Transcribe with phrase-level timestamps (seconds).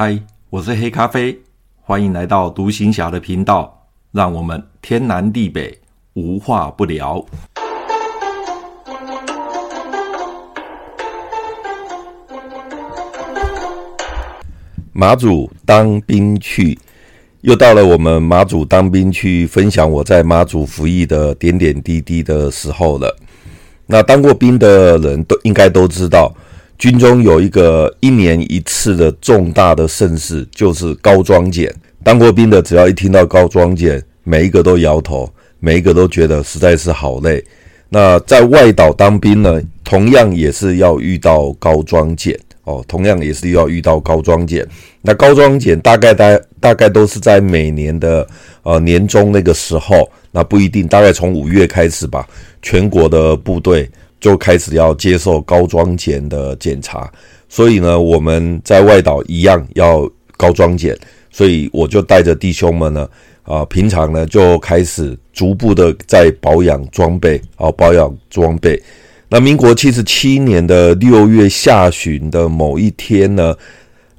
[0.00, 0.16] 嗨，
[0.48, 1.36] 我是黑咖啡，
[1.82, 5.76] 欢迎来到独行侠的频道，让我们天南地北
[6.12, 7.26] 无话不聊。
[14.92, 16.78] 马祖当兵去，
[17.40, 23.16] 又到了我们马祖当兵去分享我在马祖服役的点点滴滴的时候了。
[23.86, 26.32] 那当过兵的人都应该都知道。
[26.78, 31.74] 军中有一个一年一次的重大的盛事，就是高装检。
[32.04, 35.28] 当过兵的，只要一听到高装检，每一个都摇头，
[35.58, 37.44] 每一个都觉得实在是好累。
[37.88, 44.64] 那在外岛当兵呢，同样也是要遇到高装检哦，同样也是要遇到高装检。
[45.02, 48.24] 那高装检大概大大概都是在每年的
[48.62, 52.24] 呃年中那个时候，那不一定，大概从五月开始吧，
[52.62, 53.90] 全国的部队。
[54.20, 57.10] 就开始要接受高装检的检查，
[57.48, 60.96] 所以呢，我们在外岛一样要高装检，
[61.30, 63.08] 所以我就带着弟兄们呢，
[63.44, 68.80] 啊，平常呢就开始逐步的在保养装备，啊，保养装备。
[69.28, 73.54] 那民国七十七年的六月下旬的某一天呢，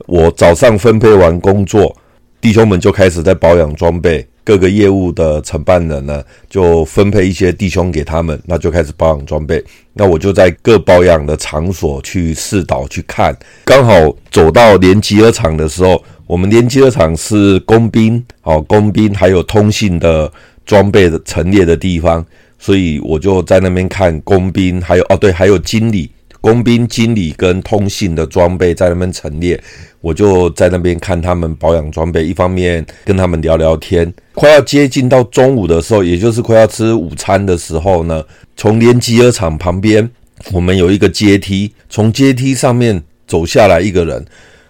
[0.05, 1.95] 我早上分配完工作，
[2.39, 4.25] 弟兄们就开始在保养装备。
[4.49, 9.63] 各个业务的承办人呢，就分配一些弟兄给他们，那就开始保养装备。
[9.93, 13.31] 那我就在各保养的场所去试导去看。
[13.63, 13.93] 刚好
[14.31, 20.31] 走到连集合场的时候，我们连集合场是工兵，哦工兵还有通信的
[20.65, 22.25] 装备的陈列的地方，
[22.57, 26.09] 所以我就在那边看工兵，还有哦对，还有经理。
[26.41, 29.61] 工兵、经理跟通信的装备在那边陈列，
[29.99, 34.11] 我就在那边看他们保养装备，一方面跟他们聊聊天。
[34.33, 38.23] 快要接近到中午的时候，也就是快要吃午餐的时候呢，
[38.55, 40.09] 从连集合厂旁边，
[40.53, 44.25] 我们有一个阶梯，从阶梯上面走下来一个人。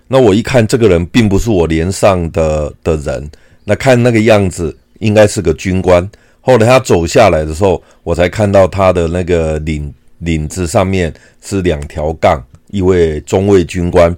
[0.08, 3.30] 那我一看，这个人并不是我连上的的人，
[3.64, 6.10] 那看那个样子，应该是个军官。
[6.42, 9.94] 后来他走下来的时候，我才看到他的那个领。
[10.20, 14.16] 领子上面是两条杠，一位中尉军官。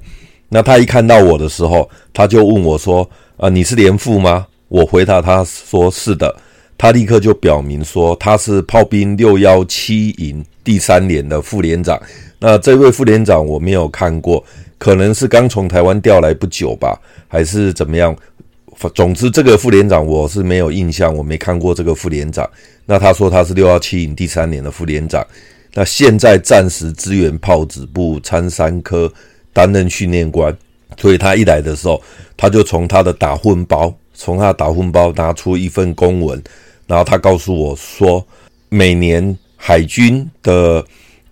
[0.50, 6.36] 那他一看到我的时候，他就问我说：“啊，你是连副吗？”我回答他说：“是的。”
[6.78, 12.02] 他立刻就表明说他是炮兵六幺七营第三连的副连长。
[12.40, 14.44] 那这位副连长我没有看过，
[14.80, 18.16] 可能是刚从台湾调来不久吧，还是怎么样？
[18.96, 22.50] 总之，这个副连长我是没有印象，我没看过这个副连长。
[22.88, 25.24] 那他说他是六幺七营第三连的副连长。
[25.74, 29.12] 那现在暂时支援炮子部参三科
[29.54, 30.56] 担任训练官，
[30.98, 32.02] 所以他一来的时候，
[32.36, 36.42] 他就从他的打混包，从他的打混包拿出一份公文，
[36.88, 38.26] 然后他告诉我说，
[38.68, 40.86] 每年海军的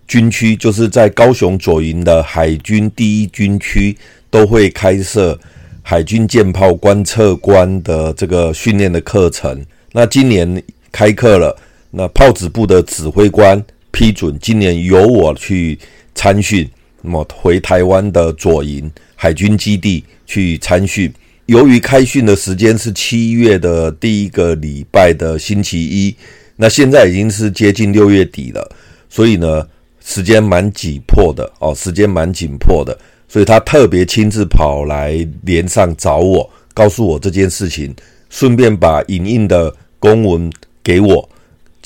[0.08, 3.94] 军区，就是在高雄左营的海军第一军区，
[4.30, 5.38] 都会开设
[5.82, 9.64] 海军舰炮观测官的这个训练的课程。
[9.92, 11.54] 那今年开课了，
[11.90, 13.62] 那炮子部的指挥官。
[13.92, 15.78] 批准今年由我去
[16.14, 16.68] 参训，
[17.02, 21.12] 那么回台湾的左营海军基地去参训。
[21.46, 26.14] 由于开训的时间是七月的第一个礼拜的星期一，
[26.54, 28.70] 那现在已经是接近六月底了，
[29.08, 29.66] 所以呢，
[30.04, 32.96] 时间蛮紧迫的哦，时间蛮紧迫的，
[33.28, 37.92] 所以他特别亲自跑来连上找我，告诉我这件事情，
[38.28, 40.52] 顺便把影印的公文
[40.84, 41.28] 给我。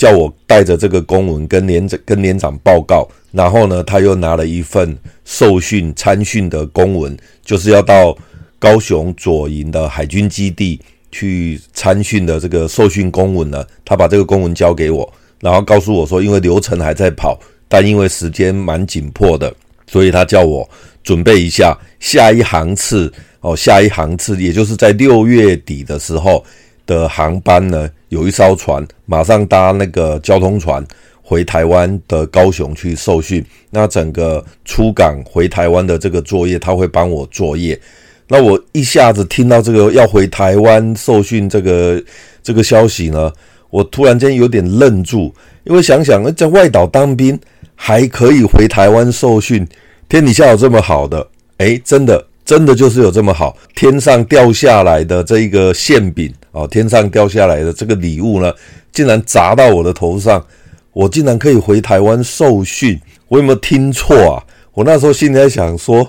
[0.04, 4.94] 叫我带着这个公文跟连长跟连长报告，然后呢，他又拿了一份
[5.25, 8.14] 受训参训的公文，就是要到
[8.59, 10.78] 高雄左营的海军基地
[11.10, 13.64] 去参训的这个受训公文呢。
[13.82, 15.10] 他把这个公文交给我，
[15.41, 19.50] 然后告诉我说，因为流程还在跑，但因为时间蛮紧迫的，
[19.87, 20.69] 所以他叫我
[21.03, 23.10] 准备一下下一航次
[23.41, 26.44] 哦，下一航次也就是在六月底的时候
[26.86, 27.88] 的航班呢。
[28.10, 30.84] 有一艘船，马上搭那个交通船
[31.20, 33.44] 回台湾的高雄去受训。
[33.70, 37.76] 那整个出港回台湾的这个作业，他会帮我作业。
[38.28, 42.00] 那我一下子听到这个要回台湾受训这个
[42.40, 43.32] 这个消息呢，
[43.69, 45.34] 我突然间有点愣住，
[45.64, 47.37] 因为想想在外岛当兵
[47.75, 49.66] 还可以回台湾受训，
[50.08, 51.26] 天底下有这么好的？
[51.58, 52.25] 诶，真的。
[52.44, 58.52] 真的就是有这么好，天上掉下来的这一个馅饼哦，天上掉下来的这个礼物呢，
[58.93, 60.44] 竟然砸到我的头上，
[60.93, 64.44] 我竟然可以回台湾受训，我有没有听错啊？
[64.75, 66.06] 我那时候心里在想说，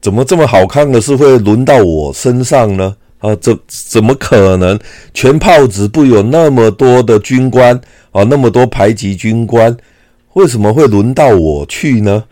[0.00, 2.96] 怎么这么好看的事会轮到我身上呢？
[3.18, 4.78] 啊，怎怎么可能？
[5.14, 7.78] 全炮子部有那么多的军官
[8.10, 9.76] 啊，那么多排级军官，
[10.32, 12.24] 为什么会轮到我去呢？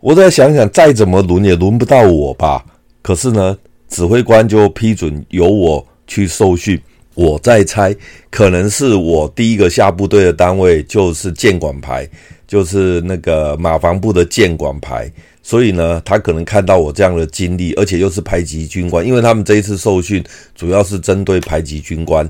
[0.00, 2.64] 我再想想，再怎么轮也轮不到我吧。
[3.02, 3.58] 可是呢，
[3.88, 6.80] 指挥官就批准由我去受训。
[7.14, 7.94] 我在猜，
[8.30, 12.08] 可能是我第一个下部队的单位就是建管排，
[12.46, 15.12] 就是那个马房部的建管排。
[15.42, 22.26] 所以呢，他可能看到我这样的经历，而且又是排级军官，因为他们这一次受训主要是针对排级军官。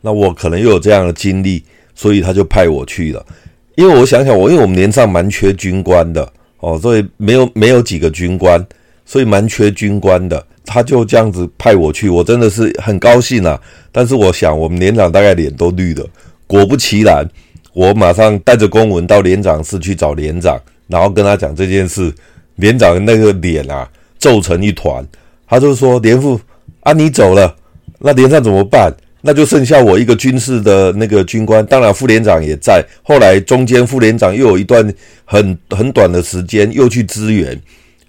[0.00, 1.62] 那我可能又有这样的经历，
[1.94, 3.26] 所以他就派我去了。
[3.74, 8.64] 因为我想想，我因为我们连上蛮缺军官的哦，所以没有没有几个军官，
[9.04, 10.44] 所以蛮缺军官的。
[10.64, 13.60] 他就这样子派我去，我真的是很高兴啊！
[13.90, 16.06] 但是我想，我们连长大概脸都绿了。
[16.46, 17.28] 果不其然，
[17.72, 20.56] 我马上带着公文到连长室去找连长，
[20.86, 22.12] 然后跟他讲这件事。
[22.56, 23.88] 连长那个脸啊，
[24.18, 25.04] 皱成一团。
[25.48, 26.38] 他就说：“连副
[26.80, 27.56] 啊，你走了，
[27.98, 28.92] 那连上怎么办？
[29.22, 31.64] 那就剩下我一个军事的那个军官。
[31.66, 32.84] 当然，副连长也在。
[33.02, 34.94] 后来中间副连长又有一段
[35.24, 37.58] 很很短的时间又去支援，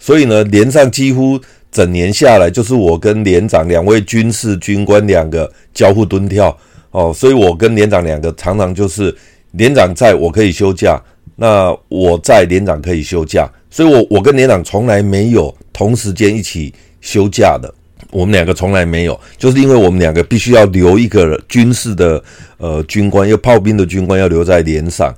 [0.04, 1.40] 所以呢，连上几乎。”
[1.74, 6.56] 整年下来，就是我跟连长两位军事军官两个交互蹲跳
[6.92, 9.12] 哦，所以我跟连长两个常常就是
[9.54, 11.02] 连长在我可以休假，
[11.36, 16.72] 那我在连长可以休假，所以我我跟连长从来没有同时间一起
[17.02, 17.74] 休假的，
[18.12, 22.24] 我们两个从来没有，就是因为我们两个必须要留一个军事的
[22.58, 25.12] 呃军官，又炮兵的军官要留在连上，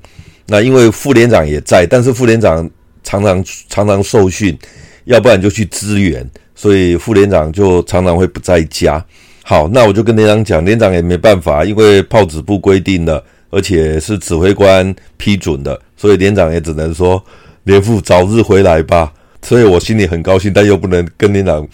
[0.47, 2.65] 那因为副连长也在，但是副连长
[3.05, 4.57] 常常常常受训，
[5.05, 6.29] 要不然就去支援。
[6.53, 9.01] 所以副连长就常常会不在家。
[9.43, 17.23] 好，那我就跟连长讲，连长也没办法，因为炮指部规定的，而且是指挥官批准的，所以连长也只能说
[17.63, 19.13] 连副早日回来吧。
[19.41, 21.67] 所以我心里很高兴，但又不能跟连长，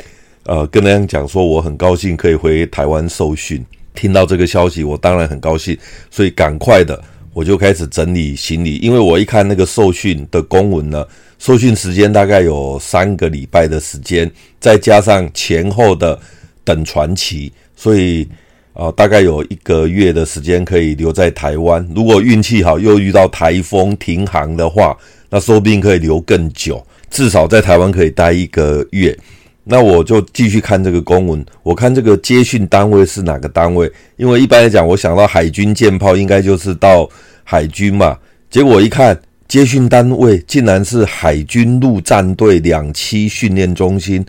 [0.43, 3.63] 呃，跟连长讲说我很高兴可以回台湾受训。
[3.93, 5.77] 听到这个消息，我当然很高兴，
[6.09, 7.01] 所以赶快的
[7.33, 11.05] 我就开始整理行李，因为我一看那个受训的公文呢。
[11.39, 14.29] 受训时间大概有三个礼拜的时间，
[14.59, 16.19] 再加上前后的
[16.63, 18.27] 等传奇，所以
[18.73, 21.85] 啊、大概有一个月的时间可以留在台湾。
[21.95, 24.95] 如果运气好，又遇到台风停航的话，
[25.29, 29.17] 那说不定可以留更久，至少在台湾可以待一个月。
[29.63, 33.91] 那我就继续看这个公文，我看这个接训单位是哪个单位？
[34.17, 37.09] 因为一般来讲，我想到海军舰炮应该就是到
[37.43, 38.17] 海军嘛，
[38.49, 39.19] 结果一看。
[39.47, 44.25] 接训单位竟然是海军陆战队两栖训练中心，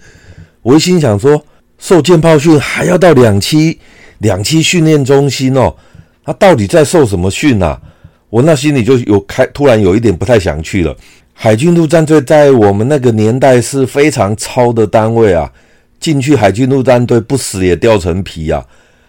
[0.63, 1.41] 我一心想说，
[1.79, 3.79] 受舰炮训还要到两栖
[4.19, 5.73] 两栖训练中心哦，
[6.25, 7.81] 他到底在受什么训啊？
[8.31, 10.93] 我那心里就有开，突然有一点不太想去了。
[11.43, 15.51] 海军陆战队在我们那个年代是非常超的单位啊，
[15.99, 18.65] 进去海军陆战队不死也掉层皮啊。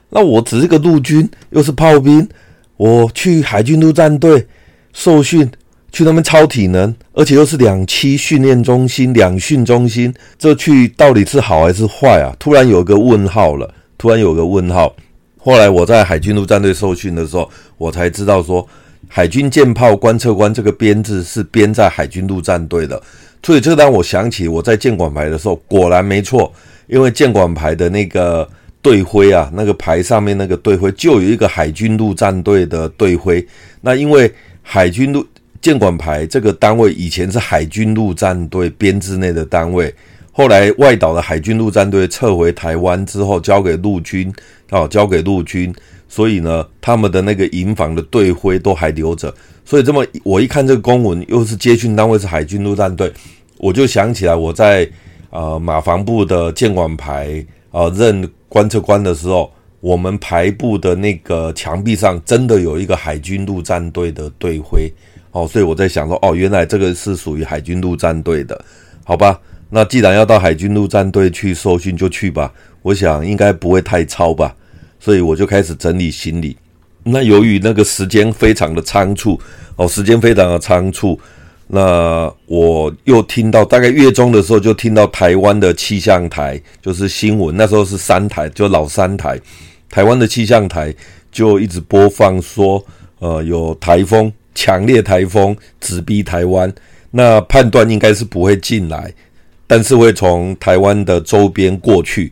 [0.10, 2.28] 那我只是个陆军，又是炮兵，
[2.76, 4.48] 我去海军陆战队
[4.94, 5.48] 受训。
[5.92, 12.36] 去那边超体能，而且又是两栖训练中心、两训中心，这去到底是好还是坏啊？
[12.40, 14.92] 突然有个问号了，突然有个问号。
[15.38, 17.48] 后来我在海军陆战队受训的时候，
[17.78, 18.68] 我才知道说，
[19.08, 23.02] 海军舰炮观测官这个编制是编在海军陆战队的。
[23.46, 26.52] 所以这让我想起我在建管排的时候，果然没错，
[26.88, 28.48] 因为建管排的那个
[28.82, 33.46] 队徽啊，那个牌上面那个队徽就有一个海军陆战队的队徽。
[33.82, 35.28] 那因为海军陆
[35.62, 39.94] 建管排这个单位以前是海军陆战队编制内的单位，
[40.32, 44.34] 后来外岛的海军陆战队撤回台湾之后，交给陆军，
[44.72, 45.74] 哦，交给陆军，
[46.08, 49.34] 所以呢，他们的那个营房的队徽都还留着。
[49.66, 53.12] 所以这么我一看这个公文，又是接训单位是海军陆战队，
[53.58, 54.90] 我就想起来我在
[55.30, 64.92] 呃马防部的建管排啊、呃、任观测官的时候，我们排部的那个墙壁上真的有一个海军陆战队的队徽。
[65.32, 68.64] 哦，所以我在想说，哦，原来这个是属于海军陆战队的，
[69.04, 69.40] 好吧？
[69.72, 72.54] 那既然要到海军陆战队去受训，就去吧。
[72.84, 74.56] 我想应该不会太超吧，
[75.04, 76.56] 所以我就开始整理行李。
[77.04, 79.38] 那由于那个时间非常的仓促，
[79.76, 81.20] 哦，时间非常的仓促，
[81.68, 89.38] 那我又听到大概月中的时候，就听到台湾的气象台就是新闻，那时候是三台，就老三台，
[89.90, 90.96] 台湾的气象台
[91.32, 92.84] 就一直播放说，
[93.20, 94.32] 呃，有台风。
[94.56, 96.72] 强烈台风直逼台湾，
[97.10, 99.12] 那判断应该是不会进来，
[99.66, 102.32] 但是会从台湾的周边过去。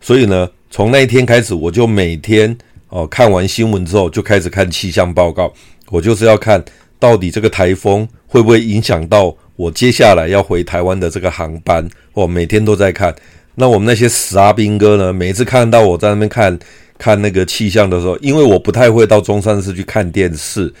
[0.00, 2.56] 所以呢，从那一天开始，我就每天
[2.88, 5.52] 哦看完新闻之后，就开始看气象报告。
[5.90, 6.64] 我就是要看
[7.00, 11.86] 到底这个台风会不会影响到我接下来要回台湾的这个航班。
[12.12, 13.12] 我每天都在看。
[13.56, 16.56] 那我们那些死阿兵哥呢，每次看到我在那边看
[16.96, 20.72] 看那个气象的时候，因为我不太会到中山市去看电视。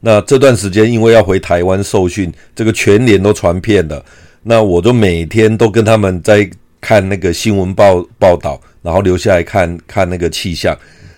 [0.00, 4.04] 那这段时间，因为要回台湾受训，这个全连都传片的，
[4.42, 6.48] 那我就每天都跟他们在
[6.80, 10.76] 看那个新闻报报道，然后留下来看看那个气象。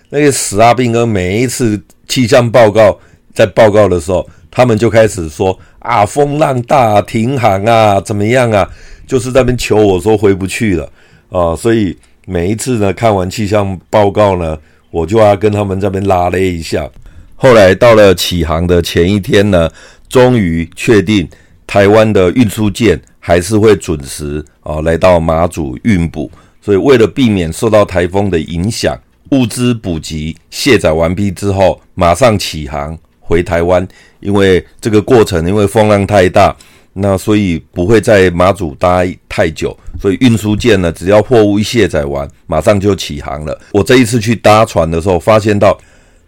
[0.09, 2.99] 那个死阿兵哥每一次气象报告
[3.33, 8.69] 在报告的时候，他们就开始说啊，风浪大，停航啊，怎么样啊？
[9.07, 10.91] 就是在那边求我说回不去了
[11.29, 11.55] 啊。
[11.55, 14.57] 所以每一次呢，看完气象报告呢，
[14.89, 16.89] 我就要跟他们这边拉勒一下。
[17.35, 19.71] 后来到了起航的前一天呢，
[20.09, 21.27] 终于确定
[21.65, 26.29] 台湾的运输舰还是会准时啊来到马祖运补。
[26.61, 28.97] 所以为了避免受到台风的影响。
[29.31, 33.87] 物资补给卸载完毕之后，马上起航回台湾。
[34.19, 36.53] 因为这个过程，因为风浪太大，
[36.91, 39.75] 那所以不会在马祖待太久。
[40.01, 43.57] 所以运输舰呢，只要货物一卸载完，马上就起航了。
[43.71, 45.77] 我这一次去搭船的时候，发现到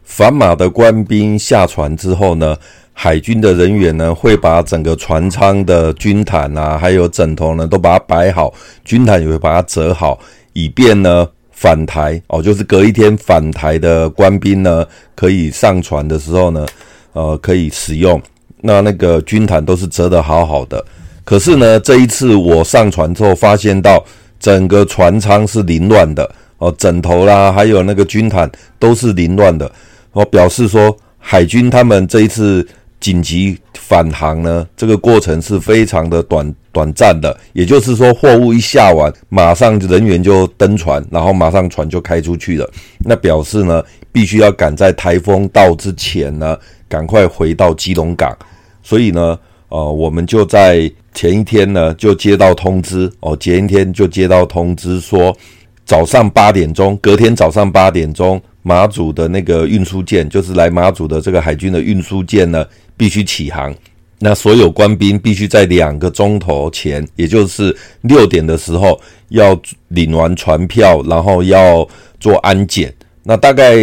[0.04, 2.56] 反马的官兵下船之后呢，
[2.94, 8.54] 海军的人员呢会把整个船舱的军毯啊，还有枕头呢，都把它摆好，
[8.86, 10.18] 军毯也会把它折好，
[10.54, 11.28] 以便呢。
[11.56, 14.86] 返台哦，就是隔一天返台的官兵呢，
[15.16, 16.66] 可以上船的时候呢，
[17.14, 18.22] 呃，可以使用。
[18.60, 20.84] 那那个军毯都是折得好好的。
[21.24, 24.04] 可是呢，这一次我上船之后，发现到
[24.42, 29.72] 整个船舱是凌乱的哦，枕头啦，还有那个军毯都是凌乱的。
[30.12, 32.68] 我表示说，海军他们这一次。
[33.04, 42.72] 紧急返航呢，这个过程是非常的短短暂的，也就是说，货物一下完，马上人员就登船，然后马上船就开出去了。
[43.00, 43.84] 那表示呢，
[44.14, 46.58] 必须要赶在台风到之前呢，
[46.88, 48.34] 赶快回到基隆港。
[48.82, 55.36] 所以呢，呃，我们就在前一天呢，就接到通知哦，前一天就接到通知说，
[55.84, 62.66] 早上八点钟，隔天早上八点钟，马祖的那个运输舰，就是来马祖的这个海军的运输舰呢。
[62.96, 63.74] 必须起航，
[64.20, 71.86] 那所有官兵必须在两个钟头前，也就是六点的时候，要领完船票，然后要
[72.20, 72.94] 做安检。
[73.24, 73.76] 那大概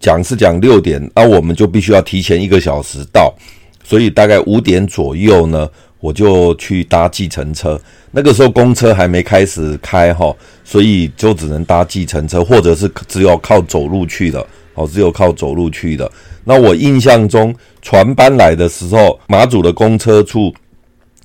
[0.00, 3.32] 讲是讲六点，那我们就必须要提前一个小时到，
[3.86, 5.68] 所以大概五点左右呢，
[6.00, 7.80] 我就去搭计程车。
[8.10, 16.10] 那个时候公车还没开始开哈，所以就只能搭计程车，或者是只有靠走路去的哦，只有靠走路去的。
[16.42, 20.52] 那我印象中，船班来的时候，马祖的公车处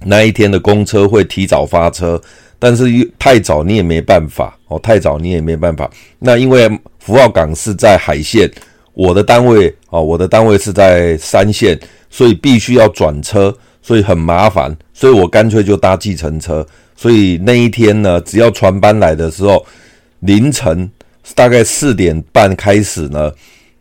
[0.04, 2.22] 那一天的公车会提早发车，
[2.60, 2.86] 但是
[3.18, 5.90] 太早你也没办法哦，太早你也没办法。
[6.20, 8.52] 那因为福澳港是在海线，
[8.94, 11.80] 我的单位哦，我的单位是在三线，
[12.12, 13.52] 所以必须要转车，
[13.82, 16.64] 所以很麻烦，所以我干脆就搭计程车。
[16.96, 19.66] 所以那一天呢，只要船班来的时候，
[20.20, 20.88] 凌晨
[21.34, 23.32] 大概四点半开始呢。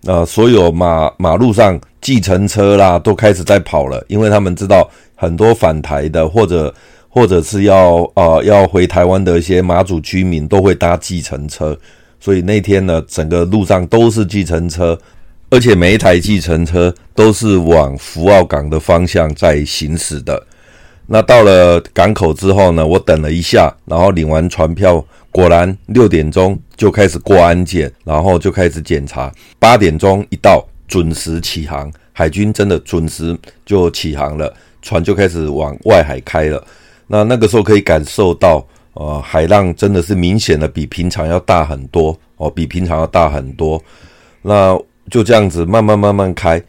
[0.07, 6.75] 呃，所有马马路上计程车啦都开始在跑了，因为他们知道很多返台的或者
[7.11, 11.79] 或者是要呃要回台湾的一些马祖居民都会搭计程车，
[12.19, 14.99] 所以那天呢，整个路上都是计程车，
[15.51, 20.47] 而且每一台计程车都是往福澳港的方向在行驶的。
[21.07, 25.05] 那到了港口之后呢，我等了一下，然后领完船票。
[25.33, 29.33] 果然六点钟就开始过安检，然后就开始检查。
[29.61, 31.89] 八点钟一到，准时起航。
[32.13, 34.53] 海军真的准时就起航了，
[34.83, 36.61] 船就开始往外海开了。
[37.07, 43.81] 那那个时候可以感受到，呃，海浪真的是明显的比平常要大很多哦，比平常要大很多。
[44.43, 44.77] 那
[45.11, 46.63] 就这样子慢慢慢慢开。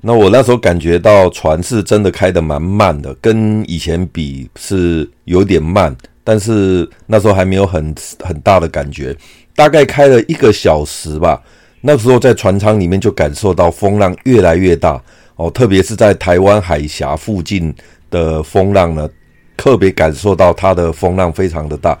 [0.00, 5.96] 那我那时候感觉到船是真的开得蛮慢的，跟以前比是有点慢。
[6.24, 9.16] 但是那时候还没有很很大的感觉，
[9.56, 11.40] 大概开了一个小时吧。
[11.80, 15.02] 那时候在船舱里面就感受到风浪越来越大
[15.34, 17.74] 哦，特别是在台湾海峡附近
[18.08, 19.10] 的风浪呢，
[19.56, 21.98] 特别感受到它的风浪非常的大。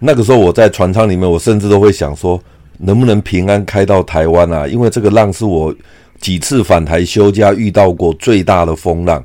[0.00, 2.42] 那个时候我在船舱里面，我甚至都会想说，
[2.78, 4.66] 能不能平安开到台湾啊？
[4.66, 5.74] 因为这个浪是我
[6.20, 9.22] 几次返台休假遇到过最大的风浪。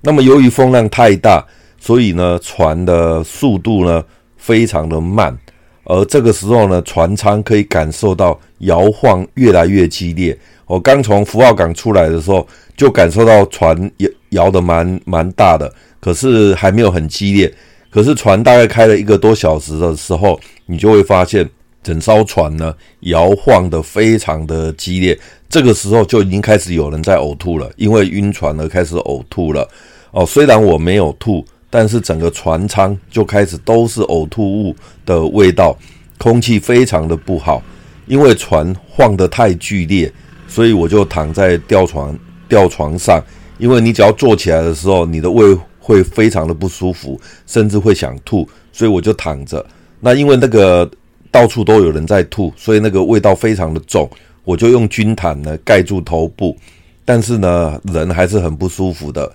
[0.00, 1.44] 那么由于风浪太大。
[1.80, 4.04] 所以呢，船的速度呢
[4.36, 5.38] 非常的慢，
[5.84, 10.36] 而这个时候呢，船舱可以感受到摇晃越来越激烈。
[10.66, 12.44] 我刚从福澳港出来的时候，
[12.76, 17.54] 就感受到船摇摇得蛮蛮大的，可是还没有很激烈。
[17.90, 21.48] 可是船大概开了一个多小时的时候，你就会发现
[21.82, 25.18] 整艘船呢摇晃得非常的激烈。
[25.48, 29.68] 这个时候就已经开始有人在呕吐了，因为晕船而开始呕吐了。
[30.10, 31.44] 哦，虽然我没有吐。
[31.70, 35.76] 但是整个船舱就开始都是呕吐物的味道，
[36.16, 37.62] 空气非常的不好。
[38.06, 40.10] 因为船晃得太剧烈，
[40.46, 42.18] 所以我就躺在吊床
[42.48, 43.22] 吊床上。
[43.58, 49.62] 因为你只要坐起来的时候，你的胃会非常的不舒服，甚至会想吐，所以我就躺着。
[50.00, 50.90] 那因为那个
[51.30, 54.08] 到处都有人在吐，所以那个味道非常的重。
[54.44, 56.56] 我就用军毯呢盖住头部，
[57.04, 59.30] 但是呢人还是很不舒服的。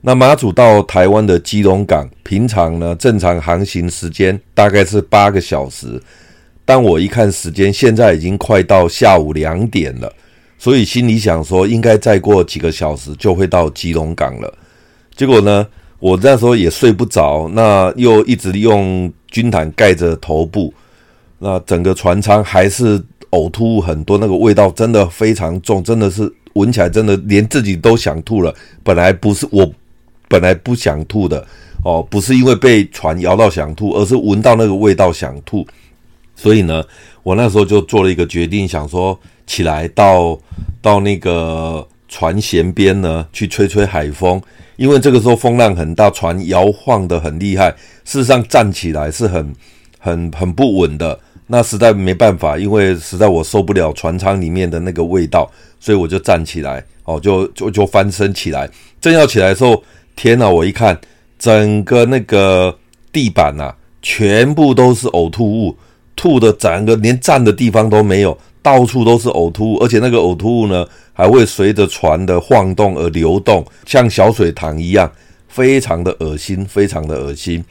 [0.00, 6.00] 那马祖到台湾的基隆港，平常呢正常航行时间大概是八个小时，
[6.64, 10.12] 但我一看时间，现在已经快到下午两点了，
[10.58, 14.52] 所以心里想说应该再过几个小时就会到基隆港了。
[15.16, 15.66] 结果呢，
[15.98, 20.72] 我那时候也睡不着，那又一直用军毯盖着头部，
[21.38, 28.54] 那整个船舱还是呕吐物很多，那个味道真的非常重，真的是闻起来真的连自己都想吐了。
[28.82, 29.70] 本来不是我。
[30.30, 31.42] 本来不想吐的
[31.82, 35.66] 哦，不是因为被船摇到想吐，而是闻到那个味道想吐。
[36.36, 36.84] 所以呢，
[37.22, 40.38] 我那时候就做了一个决定，想说起来到
[40.82, 44.38] 到那个船舷边呢去吹吹海风，
[44.76, 47.70] 因为这个时候风浪很大，船摇晃的很厉害。
[48.04, 49.54] 事实上站起来是很
[49.98, 51.18] 很很不稳的，
[51.48, 55.50] 那实在没办法，因为实在我受不了船舱里面的那个味道，
[55.80, 59.82] 所以我就站起来哦，就就就翻身起来，正要起来的时候。
[60.20, 60.50] 天呐！
[60.50, 61.00] 我一看，
[61.38, 62.76] 整个那个
[63.12, 65.76] 地板呐、全部都是呕吐物，
[66.16, 75.08] 吐的整个连站的地方都没有，到处都是呕吐物，而且那个呕吐物呢，还会随着船的晃动而流动，像小水塘一样，
[75.46, 77.64] 非常的恶心，非常的恶心。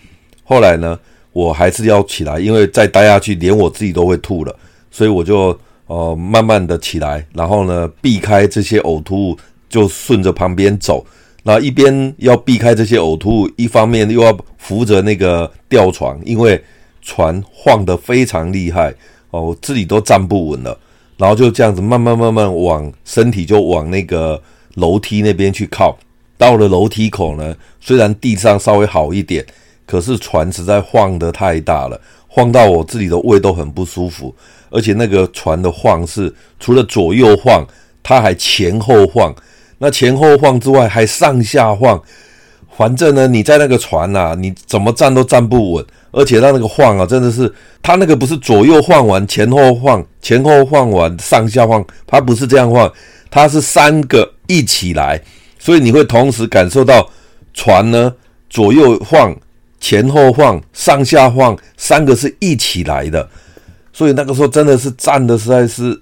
[0.46, 0.98] 后来呢，
[1.38, 4.56] 我还是要起来，因为再待下去，连我自己都会吐了，
[4.90, 9.38] 所以我就呃慢慢的起来，然后呢，避开这些呕吐物，
[9.70, 11.06] 就顺着旁边走。
[11.44, 16.60] 那一边要避开这些呕吐物，一方面又要扶着那个吊床，因为
[17.04, 18.92] 船晃得非常厉害
[19.30, 20.76] 哦，我自己都站不稳了。
[21.18, 24.42] 然后就这样子慢慢慢慢往身体就往那个
[24.74, 25.96] 楼梯那边去靠。
[26.36, 29.46] 到了楼梯口呢，虽然地上稍微好一点，
[29.88, 34.36] 可是船实在晃得太大了，晃到我自己的胃都很不舒服。
[34.70, 37.66] 而且那个船的晃是除了左右晃，
[38.04, 39.34] 它还前后晃。
[39.80, 42.02] 那前后晃之外，还上下晃，
[42.76, 52.92] 反正呢，你在那个船、啊，你怎么站都站不稳，而且它那个晃啊，真的是，它那个不是左右晃完，前后晃，前后晃完，上下晃，它不是这样晃，
[53.30, 55.22] 它是三个一起来，
[55.60, 57.08] 所以你会同时感受到
[57.54, 58.12] 船呢
[58.50, 59.36] 左右晃，
[59.80, 63.30] 前后晃，上下晃，三个是一起来的，
[63.94, 66.02] 所以那个时候真的是站的实在是。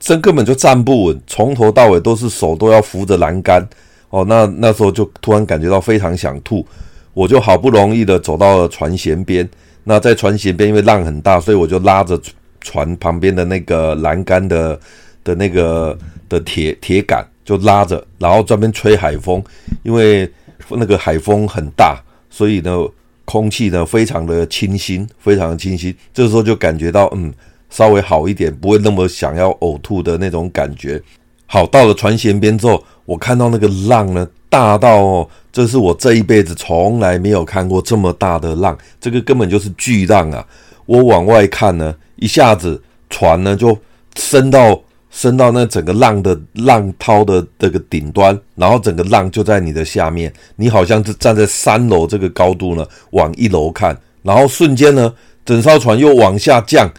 [0.00, 3.66] 真根本就站不稳，从头到尾都是手都要扶着栏杆
[4.10, 4.24] 哦。
[4.26, 6.66] 那那时候就突然感觉到非常想吐，
[7.12, 9.48] 我就好不容易的走到了船舷边。
[9.82, 12.20] 那在船舷边，因为浪很大，所以我就拉着
[12.60, 14.78] 船旁边的那个栏杆的
[15.22, 15.96] 的那个
[16.28, 19.42] 的铁铁杆就拉着，然后专门吹海风，
[19.82, 20.30] 因为
[20.70, 22.76] 那个海风很大，所以呢
[23.24, 25.94] 空气呢非常的清新，非常的清新。
[26.12, 27.32] 这时候就感觉到嗯。
[27.70, 31.02] 稍微好一点，不会那么想要呕吐的那种感觉。
[31.44, 40.46] 好，到了船舷边之后，我看到那个浪呢，大到哦，这是我这一辈子从来没有看过这么大的浪，这个根本就是巨浪啊！
[40.86, 43.76] 我往外看呢，一下子船呢就
[44.14, 44.80] 升到
[45.14, 56.92] 升到那整个浪的浪涛的这个顶端，然后整个浪就在你的下面，你好像是站在三楼这个高度呢，往一楼看，然后瞬间呢，整艘船又往下降。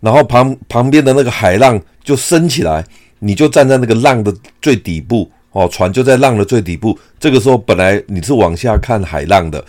[0.00, 2.82] 然后旁旁边的那个海浪就升起来，
[3.18, 6.98] 你就站在那个浪的最底部哦，船就在浪的最底部。
[7.18, 9.62] 这个时候本来你是往下看海浪的，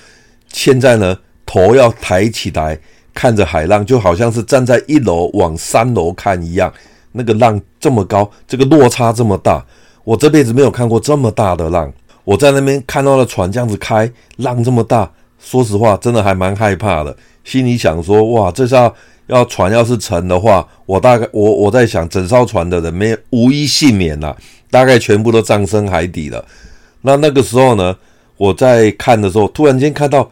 [0.47, 2.79] 现在呢头要抬起来
[3.13, 6.73] 看着海浪，就好像是站在一楼往三楼看一样。
[7.11, 9.65] 那个浪这么高，这个落差这么大，
[10.03, 11.91] 我这辈子没有看过这么大的浪。
[12.23, 18.93] 我在那边看到了船这样子开，浪这么大，说实话真的还蛮害怕的，心里想说哇，这下。
[19.27, 24.35] 要船要是沉的话，我大概我我在想，整艘船的人没无一幸免呐，
[24.69, 26.43] 大概全部都葬身海底了。
[27.01, 27.95] 那那个时候呢，
[28.35, 30.29] 我在看的时候，突然间看到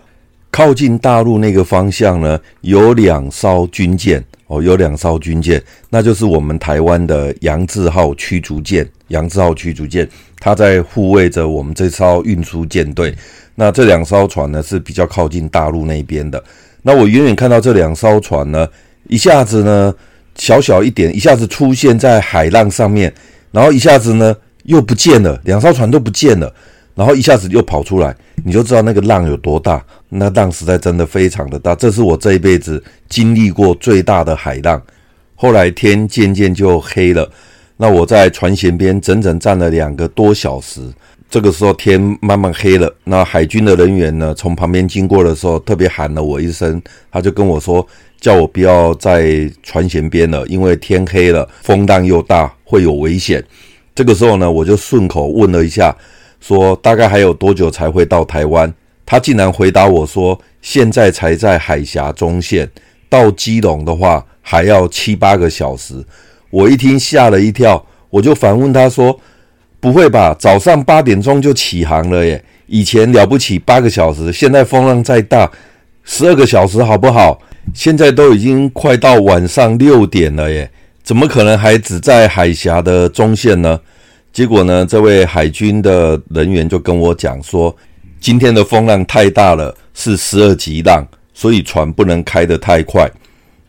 [0.52, 10.10] 靠近大陆那个方向呢，有两艘军舰哦，有两艘军舰，那就是我们台湾的杨志浩驱逐舰，杨志浩驱逐舰，
[10.40, 13.14] 它在护卫着我们这艘运输舰队。
[13.56, 16.44] 那这两艘船呢，是比较靠近大陆那边的。
[16.82, 18.68] 那我远远看到这两艘船呢。
[19.08, 19.92] 一下子呢，
[20.36, 23.12] 小小一点，一下子出现在海浪上面，
[23.52, 24.36] 然后一下子呢
[24.66, 26.54] 又不见了，两艘船都不见了，
[27.00, 29.82] 然后一下子又跑出来，你就知道那个浪有多大。
[30.10, 34.82] 那浪实在真的非常的大，这是我这一辈子经历过最大的海浪。
[35.34, 37.32] 后来天渐渐就黑了，
[37.78, 40.82] 那我在船舷边整整站了两个多小时。
[41.30, 47.88] 这个时候天慢慢黑了，那海军的人员呢从旁边经过的时候，特别喊了我一声，他就跟我说。
[48.20, 53.42] 叫我不要在船舷边了，因为天黑了，风浪又大，会有危险。
[53.96, 55.96] 这个时候呢，我就顺口问了一下，
[56.40, 58.74] 说大概还有多久才会到台湾？
[59.06, 62.70] 他竟然回答我说，现在才在海峡中线，
[63.10, 65.96] 到基隆的话还要七八个小时。
[66.52, 69.20] 我一听吓了一跳，我就反问他说，
[69.80, 70.36] 不会吧？
[70.38, 75.52] 早上八点钟就起航了耶，以前了不起八个小时，现在风浪再大，
[76.04, 77.42] 十二个小时好不好？
[77.74, 80.70] 现在都已经快到晚上六点了耶，
[81.04, 83.80] 怎么可能还只在海峡的中线呢？
[84.32, 87.76] 结果呢，这位海军的人员就跟我讲说，
[88.20, 93.10] 今天的风浪太大了，是十二级浪，所以船不能开得太快。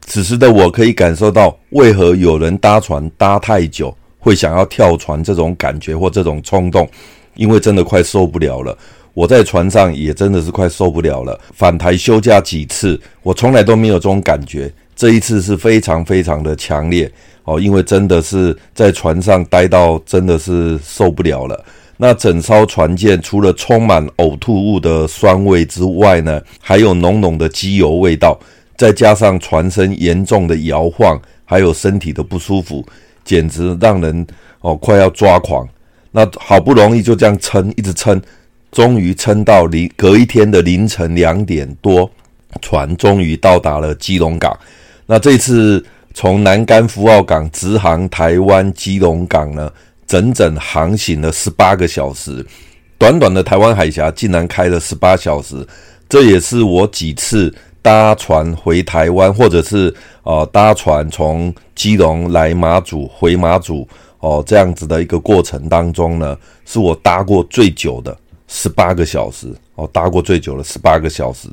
[0.02, 6.88] 此时的我可以感受到，为何有人搭船搭太久会想要跳船这种感觉或这种冲动，
[7.36, 8.76] 因为真的快受不了了。
[9.14, 17.10] 我在船上也真的是快受不了了，返台休假几次，我从来都没有这种感觉，这一次是非常非常的强烈
[17.44, 21.64] 哦，因为真的是在船上待到真的是受不了了。
[21.96, 28.38] 那整艘船舰除了充满呕吐物的酸味之外呢，还有浓浓的机油味道，
[28.76, 32.84] 再加上船身严重的摇晃，还有身体的不舒服，
[33.24, 34.26] 简直让人
[34.60, 35.66] 哦快要抓狂。
[36.10, 38.20] 那好不容易就这样撑，一直撑，
[38.70, 42.10] 终于撑到凌隔一天的凌晨两点多，
[42.60, 44.54] 船终于到达了基隆港。
[45.10, 49.68] 那这次从南竿福澳港直航台湾基隆港呢，
[50.06, 52.46] 整整航行了十八个小时，
[52.96, 55.66] 短短的台湾海峡竟然开了十八小时，
[56.08, 59.92] 这也是我几次搭船回台湾，或者是
[60.22, 63.88] 呃搭船从基隆来马祖回马祖
[64.20, 71.48] 哦、这样子的一个过程当中呢，是我搭过最久的十八个小时哦、搭过最久的十八个小时。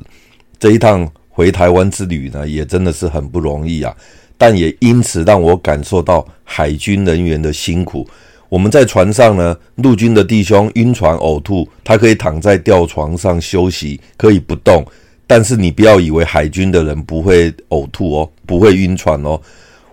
[0.60, 3.94] 这一趟回台湾之旅呢，也真的是很不容易啊，
[4.36, 8.04] 但也因此让我感受到海军人员的辛苦。
[8.48, 14.84] 我们在船上呢，陆军的弟兄晕船呕吐，他可以躺在吊床上休息，可以不动。
[15.28, 19.40] 但是你不要以为海军的人不会呕吐哦，不会晕船哦。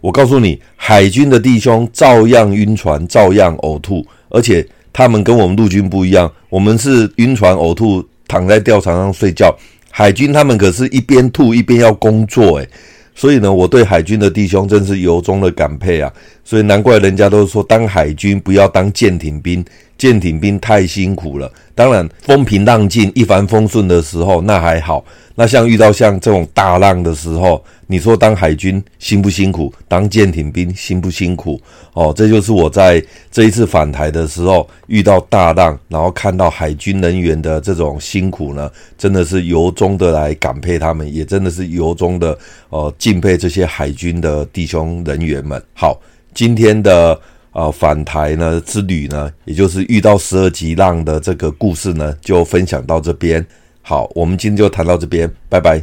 [0.01, 9.55] 我告诉你，海军的弟兄照样晕船，照样呕吐，而且他们跟我们陆军不一样，我们是晕船呕吐，躺在吊床上睡觉。
[9.97, 12.67] 海军他们可是一边吐一边要工作，诶。
[13.15, 16.11] 所以呢，我对海军的弟兄真是由衷的感佩啊！
[16.43, 19.63] 所以难怪人家都说，当海军不要当舰艇兵，
[19.97, 21.51] 舰艇兵太辛苦了。
[21.73, 25.03] 当然，风平浪静、一帆风顺的时候，那还好。
[25.37, 29.73] 那像遇到像这种大浪的时候，你说当海军辛不辛苦？
[29.85, 31.61] 当舰艇兵辛不辛苦？
[31.91, 42.37] 哦，这就是我在这一次返台的时候遇到大浪，然后看到海军人员的这种辛苦呢，真的是由衷的来感佩他们，也真的是由衷的
[42.69, 45.61] 呃敬佩这些海军的弟兄人员们。
[45.73, 45.99] 好，
[46.33, 47.19] 今天的
[47.55, 53.43] 呃返台呢之旅呢，也就是遇到十二级浪的这个故事呢，就分享到这边。
[53.81, 55.81] 好，我们今天就谈到这边，拜拜。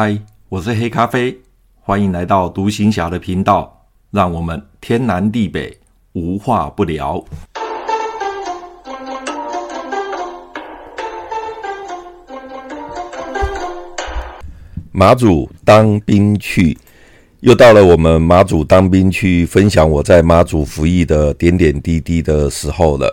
[0.00, 0.16] 嗨，
[0.48, 1.36] 我是黑咖啡，
[1.80, 5.76] 欢迎来到独行侠的频道，让我们天南地北
[6.12, 7.20] 无话不聊。
[14.92, 16.78] 马祖当兵去，
[17.40, 23.12] 又到了我们马祖当兵去分享我在马祖服役的点点滴滴的时候了。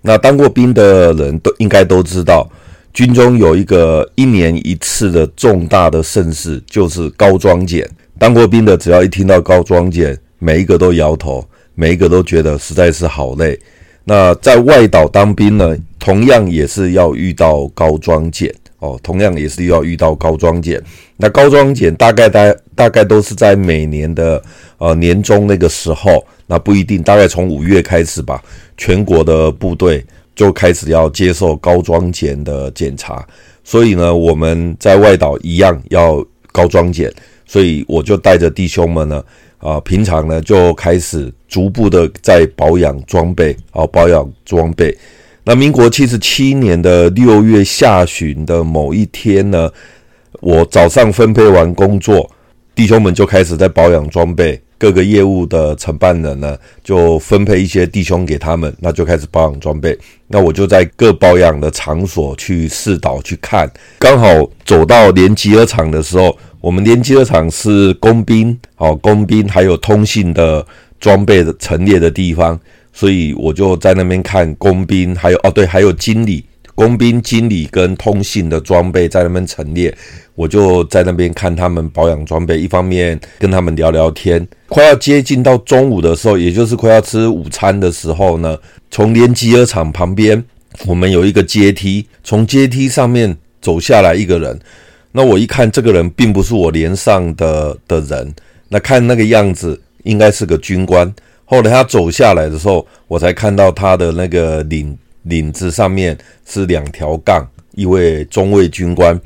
[0.00, 2.48] 那当过兵的人都应该都知道。
[2.94, 7.90] 军中有一个一年一次的重大的盛事，就是高装检。
[8.20, 13.58] 当过兵的，只要一听到高装检，每一个都摇头，每一个都觉得实在是好累。
[14.04, 20.80] 那在外岛当兵呢，同样也是要遇到高装检哦，同样也是要遇到高装检。
[21.16, 24.40] 那高装检大概大大概都是在每年的
[24.78, 28.40] 呃年终那个时候，那不一定，大概从五月开始吧，
[28.76, 30.04] 全国的部队。
[30.34, 33.26] 就开始要接受高装检的检查，
[33.62, 37.12] 所以呢，我们在外岛一样要高装检，
[37.46, 39.24] 所以我就带着弟兄们呢，
[39.58, 44.96] 啊，平常呢就开始逐步的在保养装备，啊，保养装备。
[45.44, 49.70] 那民国七十七年的六月下旬的某一天呢，
[50.40, 52.28] 我早上分配完工作，
[52.74, 54.60] 弟兄们就开始在保养装备。
[54.84, 59.98] 各个业务的承办人呢，就分配一些弟兄给他们，那就开始保养装备。
[60.26, 63.66] 那我就在各保养的场所去试导去看。
[63.98, 64.26] 刚好
[64.62, 70.62] 走到连集合厂的时候，我们连集合厂是工兵，好工兵还有通信的
[71.00, 72.60] 装备的陈列的地方，
[72.92, 76.44] 所以我就在那边看工兵，还有哦对，还有经理。
[76.76, 79.96] 工兵经理跟通信的装备在那边陈列，
[80.34, 84.46] 我就在那边看他们保养装备，一方面跟他们聊聊天。
[84.68, 88.58] 快要接近到中午的时候，也就是快要吃午餐的时候呢，
[88.90, 90.42] 从连集合场旁边，
[90.86, 94.58] 我们有一个阶梯，从阶梯上面走下来一个人。
[95.12, 98.34] 那我一看，这个人并不是我连上的的人，
[98.68, 101.12] 那看那个样子，应该是个军官。
[101.44, 104.96] 后来他走下来的时候，我才看到他的那个领。
[105.26, 107.42] 领子上面是两条杠，
[107.74, 109.18] 一位中尉军官。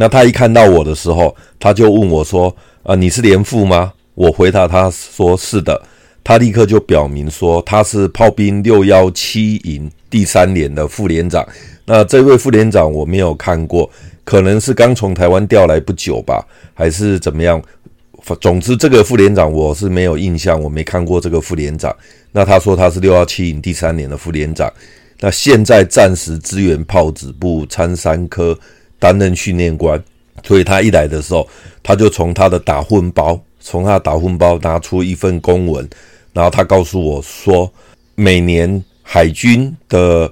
[0.00, 5.82] 那他一看到我的时候，他就问我说：“啊，你是连副吗？”我回答他说：“是的。”
[6.22, 11.44] 他立刻就表明说他是炮兵六幺七营第三连的副连长。
[11.84, 13.90] 那这位副连长我没有看过，
[14.24, 17.60] 可能是刚从台湾调来不久吧，还是怎么样？
[18.40, 21.94] 总之，这个副连长我是没有印象，我没看过这个副连长。
[22.30, 24.70] 那他说他是六幺七营第三连的副连长。
[25.18, 28.56] 那现在暂时支援炮子部参三科
[28.98, 30.02] 担任训练官，
[30.42, 31.48] 所以他一来的时候，
[31.82, 35.88] 他就从他的打混包，从他的打混包拿出一份公文，
[36.32, 37.72] 然后他告诉我说，
[38.14, 40.30] 每年海军的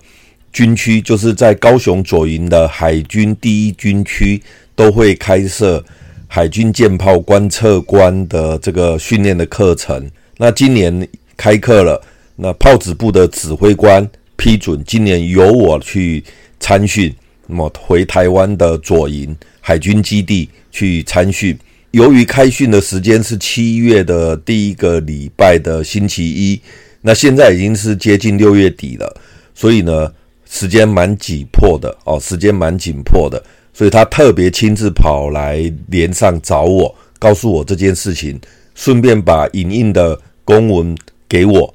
[0.53, 4.43] 军区，就是在高雄左营的海军第一军区，
[4.75, 5.85] 都会开设
[6.27, 10.11] 海军舰炮观测官的这个训练的课程。
[10.39, 12.03] 那今年开课了，
[12.37, 14.09] 那炮子部的指挥官。
[14.39, 16.23] 批准今年由我去
[16.61, 17.11] 参训，
[17.47, 21.57] 那么回台湾的左营海军基地去参训。
[21.93, 26.61] 由于开训的时间是七月的第一个礼拜的星期一，
[27.01, 29.21] 那现在已经是接近六月底了，
[29.55, 30.13] 所以呢，
[30.51, 38.39] 时间蛮紧迫的哦，时间蛮紧迫的，所以他特别亲自跑来连上找我，告诉我这件事情，
[38.75, 40.95] 顺便把影印的公文
[41.29, 41.75] 给我。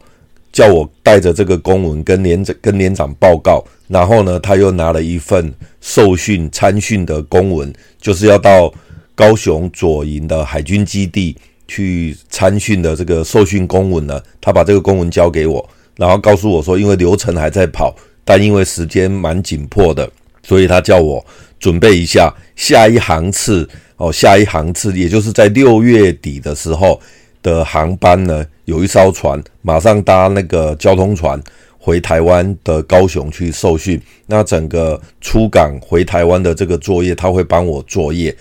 [0.51, 8.73] 叫我带着这个公文跟连长跟连长报告，然后呢，他又拿了一份受训参训的公文，就是要到
[9.15, 11.37] 高雄左营的海军基地
[11.67, 14.21] 去参训的这个受训公文呢。
[14.41, 20.09] 他把这个公文交给我，然后告诉我说，因为流程还在跑，但因为时间蛮紧迫的，
[20.43, 21.25] 所以他叫我
[21.59, 26.99] 准备一下下一航次哦，下一航次也就是在六月底的时候
[27.41, 28.45] 的航班呢。
[28.71, 31.37] 有一艘船，马上搭那个交通船
[31.77, 34.01] 回台湾的高雄去受训。
[34.27, 38.33] 那整个出港回台湾的这个作业，他会帮我作业。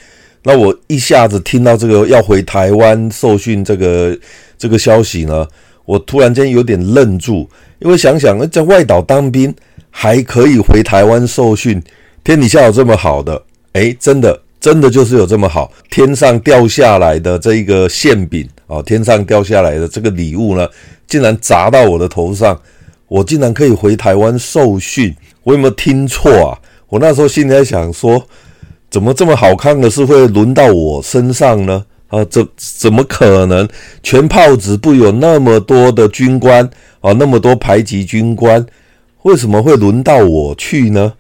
[0.45, 4.16] 那我一下子听到这个要回台湾受训这个
[4.57, 5.45] 这个消息呢，
[5.85, 7.49] 我突然间有点愣住，
[7.81, 9.53] 因为想想在外岛当兵
[9.90, 11.83] 还可以回台湾受训，
[12.23, 13.43] 天底下有这么好的？
[13.73, 14.40] 诶，真的。
[14.61, 20.68] 真的就是有这么好，天上掉下来的这一个馅饼哦，天上掉下来的这个礼物呢，
[21.09, 22.56] 竟然砸到我的头上，
[23.09, 26.54] 我竟然可以回台湾受训，我有没有听错啊？
[26.88, 28.22] 我那时候心里在想说，
[28.88, 31.85] 怎么这么好看的事会轮到我身上呢？
[32.06, 33.68] 啊，怎怎么可能？
[34.04, 36.64] 全炮子部有那么多的军官
[37.00, 38.64] 啊，那么多排级军官，
[39.22, 41.12] 为什么会轮到我去呢？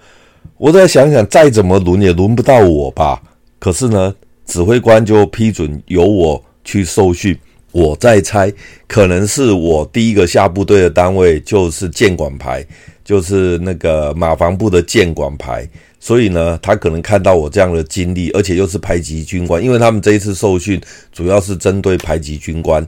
[0.56, 3.20] 我再想想，再怎么轮也轮不到我吧。
[3.58, 4.14] 可是呢，
[4.46, 7.36] 指挥官就批准由我去受训。
[7.72, 8.52] 我在猜，
[8.88, 12.66] 可能是我第一个下部队的单位就是建管排，
[13.04, 15.68] 就是那个马房部的建管排。
[16.00, 20.80] 所以呢，他可能看到我这样的经历，而且又是排级军官，因为他们这一次受训
[21.12, 22.84] 主要是针对排级军官。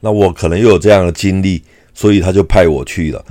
[0.00, 3.24] 那我可能又有这样的经历，所以他就派我去了。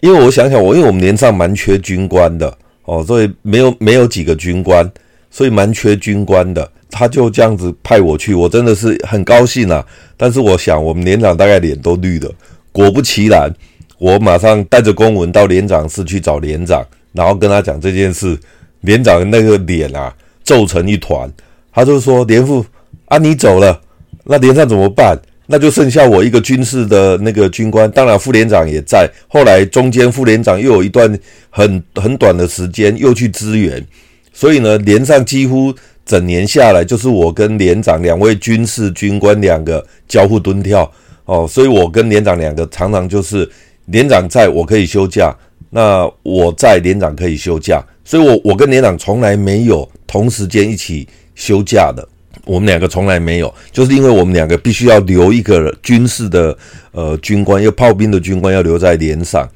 [0.00, 4.90] 因为我想想，我因为我们连上蛮缺军官的哦，所以没有没有几个军官。
[5.30, 9.84] 所以蛮缺军官的，他就这样子派我去，我真的是很高兴啊。
[10.16, 12.30] 但是我想，我们连长大概脸都绿了。
[12.72, 13.52] 果不其然，
[13.98, 18.38] 我马上带着公文到连长室去找连长，然后跟他讲这件事。
[18.82, 21.28] 连长那个脸啊，皱成一团。
[21.72, 22.64] 他就说：“连副
[23.06, 23.80] 啊，你走了，
[24.22, 25.18] 那连上怎么办？
[25.46, 27.90] 那就剩下我一个军事的那个军官。
[27.90, 29.10] 当然副连长也在。
[29.26, 31.18] 后来中间副连长又有一段
[31.50, 33.84] 很很短的时间又去支援。”
[34.32, 35.74] 所以呢，连上几乎
[36.08, 40.90] 整年下来，就是我跟连长两位军事军官两个交互蹲跳
[41.26, 41.46] 哦。
[41.46, 43.48] 所以我跟连长两个常常就是
[43.84, 45.36] 连长在我可以休假，
[45.68, 47.84] 那我在连长可以休假。
[48.04, 52.08] 所以我我跟连长从来没有同时间一起休假的。
[52.46, 56.56] 我们两个从来没有，就是因为我们两个必须要留一个军事的
[56.92, 59.46] 呃军官，又炮兵的军官要留在连上。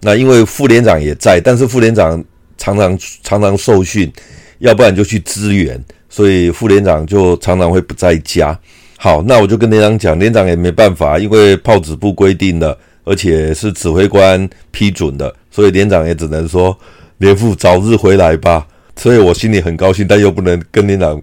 [0.00, 2.24] 那因为副连长也在，但是副连长
[2.58, 4.12] 常常常常受训，
[4.58, 8.58] 要不然就去支援，所以副连长就常常会不在家。
[8.98, 16.78] 好，那我就跟连长讲，连长也没办法，因为炮指部规定的，而且是指挥官批准的，所以连长也只能说
[17.16, 18.66] 连副早日回来吧。
[18.96, 21.18] 所以我心里很高兴，但又不能跟连长。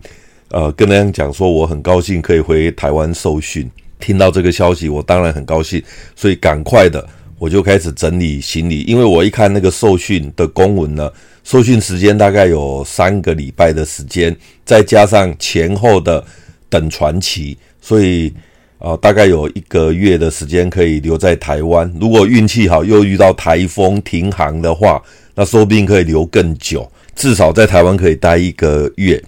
[0.49, 3.69] 呃，跟连长讲说我很高兴可以回台湾受训，
[3.99, 5.83] 听到这个消息，我当然很高兴，
[6.15, 7.05] 所以赶快的
[7.39, 11.11] 我就开始整理行李，因为我一看那个受训的公文呢，
[11.43, 16.23] 受训时间大概有三个礼拜的时间，再加上前后的
[16.69, 18.33] 等传奇，所以
[18.79, 21.91] 啊、大概有一个月的时间可以留在台湾。
[21.99, 25.01] 如果运气好又遇到台风停航的话，
[25.33, 29.19] 那说不定可以留更久，至少在台湾可以待一个月。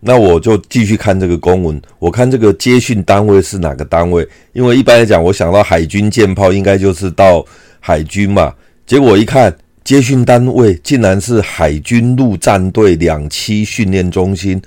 [0.00, 4.26] 那我就继续看这个公文，我看这个接训单位是哪个单位？
[4.52, 7.44] 因为一般来讲，我想到海军舰炮应该就是到
[7.80, 8.54] 海军嘛。
[8.86, 14.62] 结果一看接训单位竟然是海军陆战队两栖训练中心，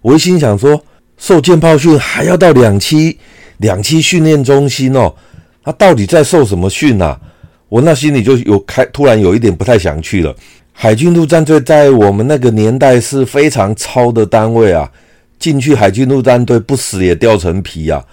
[0.00, 0.82] 我一心想说，
[1.18, 3.14] 受舰炮训还要到两栖
[3.58, 5.14] 两栖训练中心哦？
[5.62, 7.20] 他到底在受什么训啊？
[7.68, 10.34] 我那心里就有开，突然有一点不太想去了。
[10.74, 14.90] 海军陆战队在我们那个年代是非常超的单位啊，
[15.38, 18.04] 进去海军陆战队不死也掉层皮啊。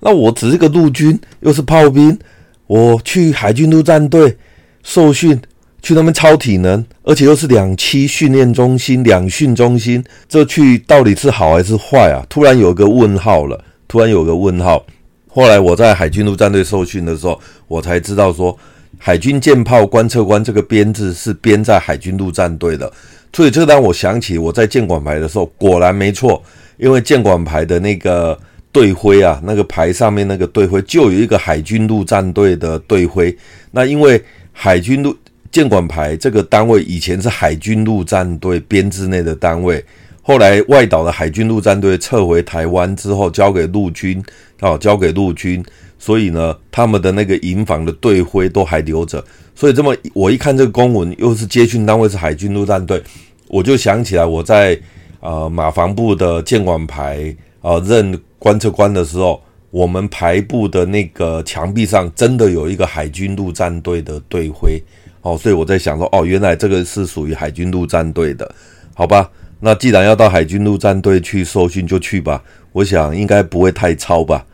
[0.00, 2.18] 那我只是个陆军，又是炮兵，
[2.66, 4.36] 我去海军陆战队
[4.82, 5.38] 受训，
[5.82, 12.24] 去那边超体能，而且又是两栖训练中心、两训中心，这去到底是好还是坏啊？
[12.30, 14.86] 突然有个问号了，突然有个问号。
[15.28, 18.56] 后来我在海军陆战队受训的时候，我才知道说。
[18.98, 22.90] 海军舰炮观测官这个编制是编在海军陆战队的，
[23.32, 26.42] 所以这让我想起我在舰管排的时候，果然没错，
[26.76, 28.38] 因为舰管排的那个
[28.72, 33.36] 队徽啊，那个牌上面那个队徽就有一个海军陆战队的队徽。
[33.70, 35.16] 那因为海军陆
[35.50, 39.84] 舰管排这个单位以前是海军陆战队编制内的单位，
[40.22, 44.22] 后来外岛的海军陆战队撤回台湾之后，交给陆军，
[44.60, 45.64] 哦，交给陆军。
[46.04, 49.24] 所以呢，他们的那个营房的队徽都还留着。
[49.54, 53.02] 所以这么我一看这个公文，又是接训单位是海军陆战队，
[53.48, 54.78] 我就想起来我在
[55.20, 64.78] 呃马防部的舰管排、呃、任观测官的时候，我们排部的那个墙壁上真的有一个海军陆战队的队徽。
[65.22, 68.54] 哦，所以我在想说，哦，原来这个是属于海军陆战队的，
[68.92, 69.30] 好吧？
[69.60, 72.44] 那既然要到海军陆战队去受训，就去吧。
[72.72, 74.44] 我想应该不会太超吧。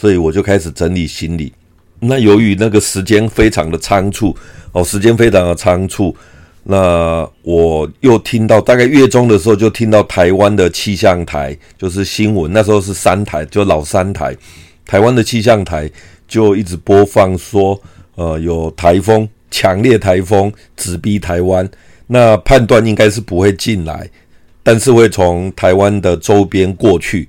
[0.00, 1.52] 所以我就开始整理行李。
[1.98, 4.34] 那由于那个时间非常的仓促
[4.72, 6.16] 哦，时间非常的仓促。
[6.62, 14.34] 那我又听到大概月中的时候，就听到台湾的气象台就是新闻，那时候是三台，就老三台。
[14.86, 15.90] 台湾的气象台
[16.26, 17.78] 就一直播放说，
[18.14, 21.68] 呃，有台风，强烈台风直逼台湾。
[22.06, 24.08] 那判断应该是不会进来，
[24.62, 27.28] 但是会从台湾的周边过去。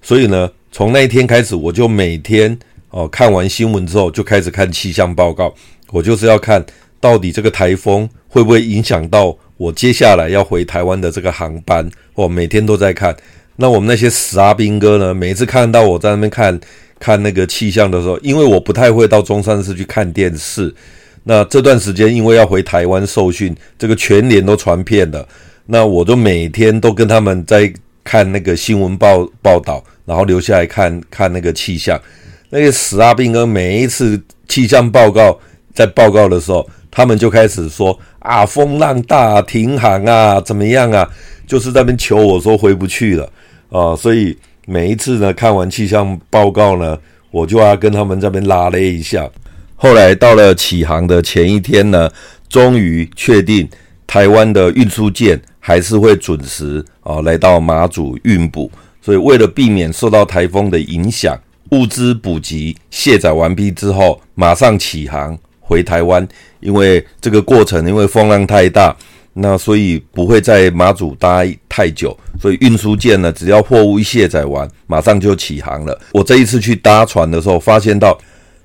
[0.00, 0.48] 所以呢。
[0.72, 2.58] 从那一天开始，我就每天
[2.88, 5.54] 哦看完新闻之后，就开始看气象报告。
[5.90, 6.64] 我就是要看
[6.98, 11.86] 到底这个台风会不会影响到我接下来要回台湾的这个航班。
[12.14, 13.14] 我每天都在看。
[13.56, 16.58] 那我们那些死阿兵哥呢，每一次看到我在那边看
[16.98, 20.74] 看那个气象的时候，因为我不太会到中山市去看电视。
[21.24, 25.28] 那这段时间因为要回台湾受训，这个全连都传遍了。
[25.66, 27.70] 那我就每天都跟他们在
[28.02, 29.84] 看那个新闻报报道。
[30.04, 32.00] 然后留下来看看那个气象，
[32.50, 35.38] 那个死阿兵哥每一次气象报告
[35.72, 41.08] 在报告的时候，他们就开始说啊，风浪大，停航啊，怎么样啊？
[41.46, 43.28] 就是在那边求我说回不去了
[43.70, 43.96] 啊。
[43.96, 44.36] 所以
[44.66, 46.98] 每一次呢，看完气象报告呢，
[47.30, 49.28] 我就要跟他们这边拉了一下。
[49.76, 52.10] 后来到了起航的前一天呢，
[52.48, 53.68] 终于确定
[54.06, 58.70] 台湾的运输舰还是会准时啊来到马祖运补。
[59.04, 61.36] 所以，为了避免受到台风的影响，
[61.72, 66.26] 物资补给卸载完毕之后，马上起航回台湾。
[66.60, 68.96] 因为这个过程，因为风浪太大，
[69.32, 72.16] 那所以不会在马祖待太久。
[72.40, 76.00] 所以运输舰呢，只要货物一卸载完，马上就起航了。
[76.12, 78.16] 我这一次去搭船的时候，发现到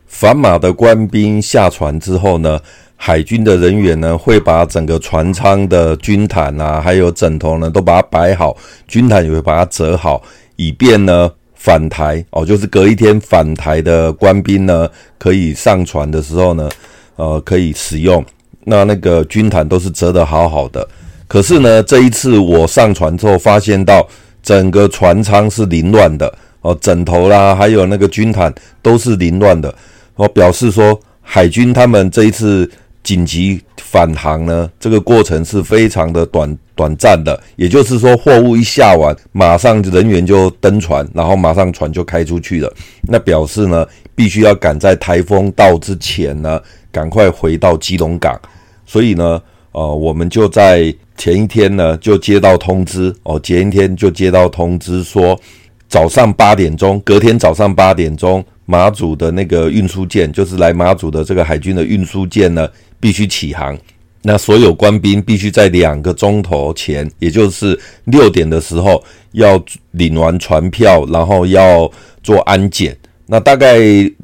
[0.05, 2.59] 反马的官兵下船之后呢，
[3.00, 10.22] 海军的人员呢，会把整个船舱的军毯啊，还有枕头呢，都把它摆好，军毯也会把它折好，
[10.58, 16.70] 以便呢返台哦，就是隔一天返台的官兵呢，可以上船的时候呢，
[17.16, 18.24] 呃，可以使用。
[18.66, 20.86] 那那个军毯都是折得好好的。
[21.28, 24.06] 可是呢，这一次我上船之后发现到，
[24.41, 29.74] 整个船舱是凌乱的哦，枕头啦，还有那个军毯都是凌乱的
[30.16, 32.70] 哦，表示说海军他们这一次
[33.08, 42.70] 紧急返航呢，这个过程是非常的短短暂的，也就是说货物一下完，马上人员就登船，然后马上船就开出去了，
[43.03, 48.38] 那表示呢，必须要赶在台风到之前呢，赶快回到基隆港，
[48.86, 49.41] 所以呢。
[49.74, 55.39] 呃，我们就在前一天呢，就接到通知哦，前一天就接到通知说，
[55.88, 63.76] 早上八点钟，隔天早上八点钟，马祖的那个运输舰，就是来马祖的这个海军的运输舰呢，必须起航。
[64.24, 69.01] 那所有官兵必须在两个钟头前，也就是六点的时候，
[69.32, 71.89] 要领完船票，然后要
[72.22, 72.95] 做安检。
[73.28, 73.80] 那大概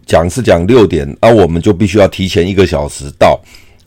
[0.06, 3.40] 讲是讲六点，那我们就必须要提前一个小时到。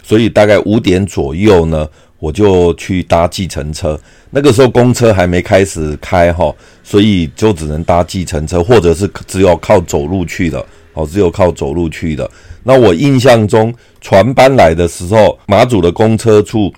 [0.03, 1.87] 所以大概五点左右呢，
[2.19, 3.99] 我就去搭计程车。
[4.31, 10.65] 那个时候公车还没开始开哈，所以就只能搭计程车，或者是只有靠走路去的
[10.95, 12.29] 哦，只有靠走路去的。
[12.63, 16.73] 那我印象中，船班来的时候，马祖的公车处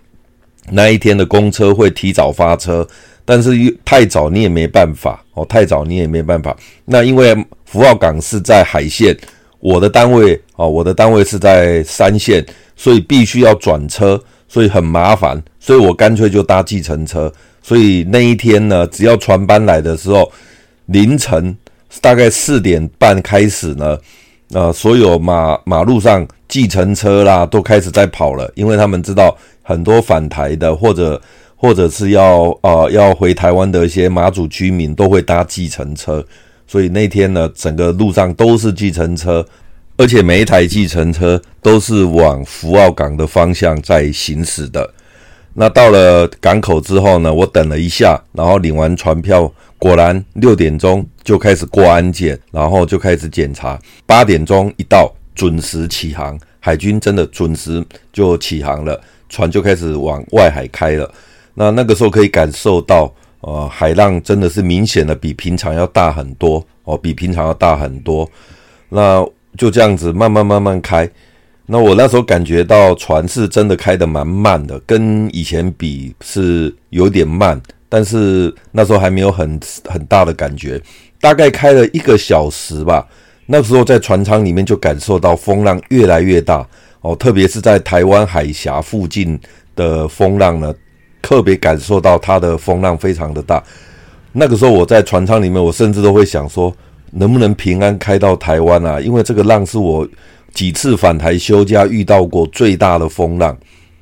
[0.70, 2.86] 那一天的公车会提早发车，
[3.24, 3.50] 但是
[3.84, 6.56] 太早你也没办法哦，太早你也没办法。
[6.84, 7.34] 那因为
[7.64, 9.16] 福澳港是在海线，
[9.60, 12.44] 我的单位哦，我的单位是在山线。
[12.80, 17.32] 所以必须要转车，所以很麻烦，所以我干脆就搭计程车。
[17.62, 20.32] 所以那一天呢，只要船班来的时候，
[20.86, 21.54] 凌晨
[22.00, 23.98] 大概四点半开始呢，
[24.52, 31.20] 呃，所有马马路上计程车啦都开始在跑了，因为他们知道很多返台的或者
[31.54, 36.24] 或者是要呃要回台湾的一些马祖居民都会搭计程车，
[36.66, 39.44] 所以那天呢，整个路上都是计程车。
[39.98, 44.94] 而且每一台计程车都是往福澳港的方向在行驶的。
[45.54, 53.76] 那到了港口之后呢，我等了一下，然后领完船票，果然六点钟就开始过安检，然后就开始检查。
[54.06, 61.12] 八点钟一到，准时起航，海军真的准时就起航了，船就开始往外海开了。
[61.54, 68.30] 那那个时候可以感受到，呃，海浪真的是明显的比平常要大很多哦，比平常要大很多。
[68.90, 69.26] 那
[69.58, 71.10] 就这样子慢慢慢慢开，
[71.66, 80.80] 那我那时候感觉到船是真的开得蛮慢的，跟以前比是有点慢，但是那时候还没有很很大的感觉。
[81.20, 83.04] 大概开了一个小时吧，
[83.46, 86.64] 那时候在船舱里面就感受到风浪越来越大
[87.00, 89.36] 哦，特别是在台湾海峡附近
[89.74, 90.72] 的风浪呢，
[91.20, 93.60] 特别感受到它的风浪非常的大。
[94.30, 96.72] 那个时候我在船舱里面，我甚至都会想说。
[97.12, 99.00] 能不能平安开到台湾啊？
[99.00, 100.06] 因为这个浪是我
[100.52, 103.56] 几次返台休假遇到过最大的风浪。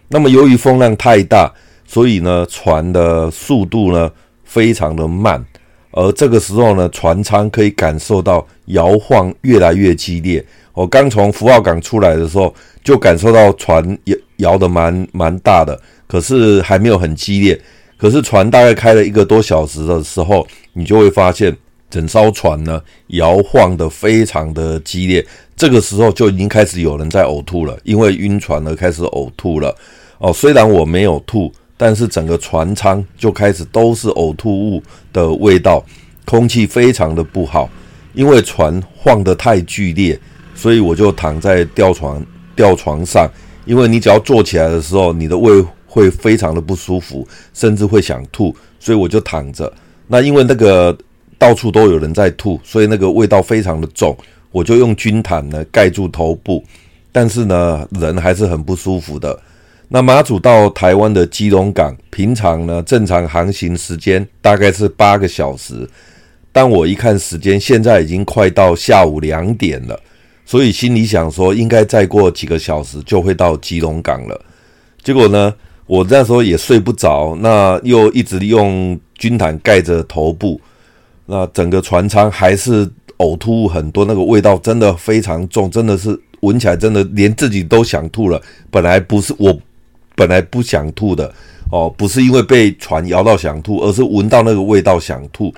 [0.09, 1.53] 那么由于风浪太大，
[1.87, 4.11] 所以呢，船的速度呢
[4.45, 5.45] 非常的慢。
[5.91, 10.45] 而这个时候呢，船舱可以感受到摇晃越来越激烈。
[10.75, 12.55] 我刚从福澳港出来的时候，
[12.85, 17.59] 就感受到船摇摇得蛮蛮大的，可是还没有很激烈。
[17.97, 21.57] 可是船大概开了一个多小时的时候，你就会发现。
[21.89, 25.25] 整艘船呢，摇晃得非常的激烈，
[25.57, 29.75] 这个时候就已经开始有人在呕吐了，因为晕船而开始呕吐了。
[30.19, 34.83] 哦，虽然我没有吐，但是整个船舱就开始都是呕吐物
[35.13, 35.85] 的味道，
[36.25, 37.71] 空气非常的不好。
[38.15, 40.19] 因为船晃得太剧烈，
[40.55, 42.25] 所以我就躺在吊床
[42.57, 43.31] 吊床上，
[43.65, 49.73] 因为你只要坐起来的时候，你的胃会非常的不舒服，甚至会想吐，所以我就躺着。
[50.09, 50.97] 那因为那个。
[51.39, 54.17] 到处都有人在吐，所以那个味道非常的重。
[54.53, 56.65] 我就用军毯呢盖住头部，
[57.13, 59.39] 但是呢人还是很不舒服的。
[59.89, 65.87] 那马祖到台湾的基隆港，平常呢正常航行时间大概是八个小时，
[66.53, 70.01] 但我一看时间，现在已经快到下午两点了，
[70.47, 74.41] 所以心里想说应该再过几个小时就会到基隆港了。
[75.03, 75.55] 结果呢，
[75.87, 80.59] 我那时候也睡不着，那又一直用军毯盖着头部。
[81.27, 88.41] 那整个船舱还是呕吐物很多，那个味道真的非常重，真的是闻起来真的连自己都想吐了。
[88.71, 89.59] 本来不是我
[90.15, 91.33] 本来不想吐的
[91.71, 95.53] 哦，不是因为被船摇到想吐，而是闻到那个味道想吐。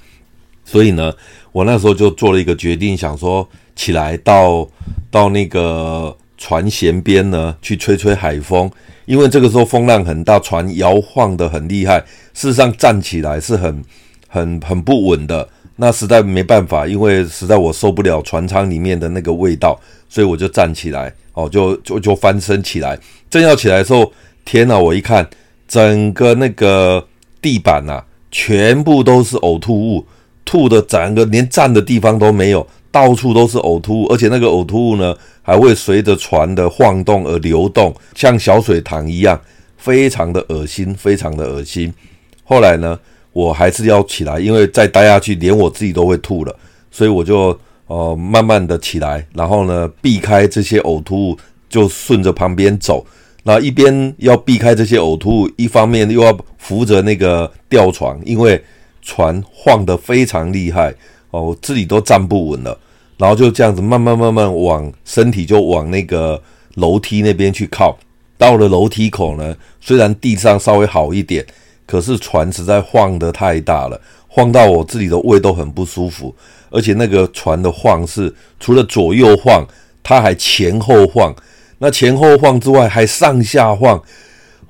[0.64, 1.12] 所以呢，
[1.52, 4.66] 我那时候就做了一个决定，想说起来到
[5.10, 8.70] 到那个船舷边呢去吹吹海风，
[9.04, 11.98] 因为这个时候风浪很大，船摇晃的很厉害。
[12.32, 13.82] 事实上站起来是很
[14.28, 15.46] 很很不稳的。
[15.80, 22.98] 那实在没办法，因为实在我受不了船舱里面的那个味道，所以我就站起来，哦，就就就翻身起来。
[23.30, 24.12] 正要起来的时候，
[24.44, 24.76] 天哪！
[24.76, 25.24] 我一看，
[25.68, 27.06] 整个那个
[27.40, 28.02] 地板呐、
[28.32, 30.04] 全部都是呕吐物，
[30.44, 39.40] 吐的整个连站的地方都没有，到处都是呕吐物，而且那个呕吐物呢，还会随着船的晃动而流动，像小水塘一样，
[39.76, 41.94] 非常的恶心，非常的恶心。
[42.42, 42.98] 后来呢，
[43.38, 46.52] 我还是要起来，因为再待下去，连我自己都会吐了，
[46.90, 53.06] 所以我就呃慢慢的起来，然后呢，避开这些呕吐物，就顺着旁边走。
[53.44, 58.60] 那一边要避开这些呕吐物，一方面又要扶着那个吊床，因为
[59.02, 60.92] 船晃得非常厉害
[61.30, 62.76] 哦，我自己都站不稳了。
[63.18, 66.42] 然后就这样子慢慢慢慢往身体就往那个
[66.74, 67.96] 楼梯那边去靠。
[68.36, 71.46] 到了楼梯口呢，虽然地上稍微好一点，
[71.88, 76.34] 可是船实在晃得太大了，晃到我自己的胃都很不舒服。
[76.70, 79.66] 而且那个船的晃是除了左右晃，
[80.02, 81.34] 它还前后晃。
[81.78, 83.98] 那前后晃之外，还上下晃，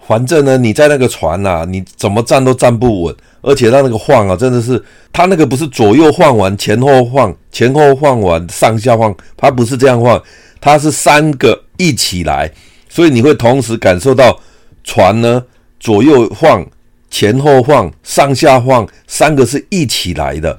[0.06, 4.80] 反正呢，你在那个船、啊，你怎么站都站不稳，而且它那个晃啊，真的是，
[5.12, 10.22] 它那个不是左右晃完，前后晃，前后晃完，上下晃，它不是这样晃，
[10.60, 12.52] 它是三个一起来，
[12.88, 14.38] 所以你会同时感受到
[14.84, 15.42] 船呢
[15.80, 16.64] 左右晃，
[17.10, 20.58] 前后晃，上下晃，三个是一起来的，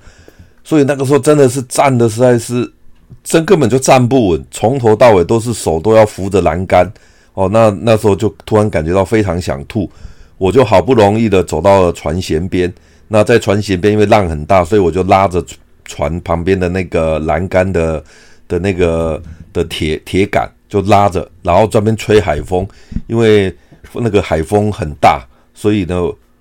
[0.64, 2.72] 所以那个时候真的是站的实在是。
[3.24, 6.90] 真根本就站不稳，从头到尾都是手都要扶着栏杆
[7.34, 7.50] 哦。
[7.52, 9.90] 那那时候就突然感觉到非常想吐，
[10.38, 12.72] 我就好不容易的走到了船舷边。
[13.08, 15.44] 那在船舷边，因为浪很大，所以我就拉着
[15.86, 18.04] 船旁边的那个栏杆的
[18.48, 19.22] 的那个
[19.52, 22.66] 的铁铁杆就拉着，然后专门吹海风，
[23.08, 23.54] 因为
[23.94, 26.00] 那个海风很大，所以呢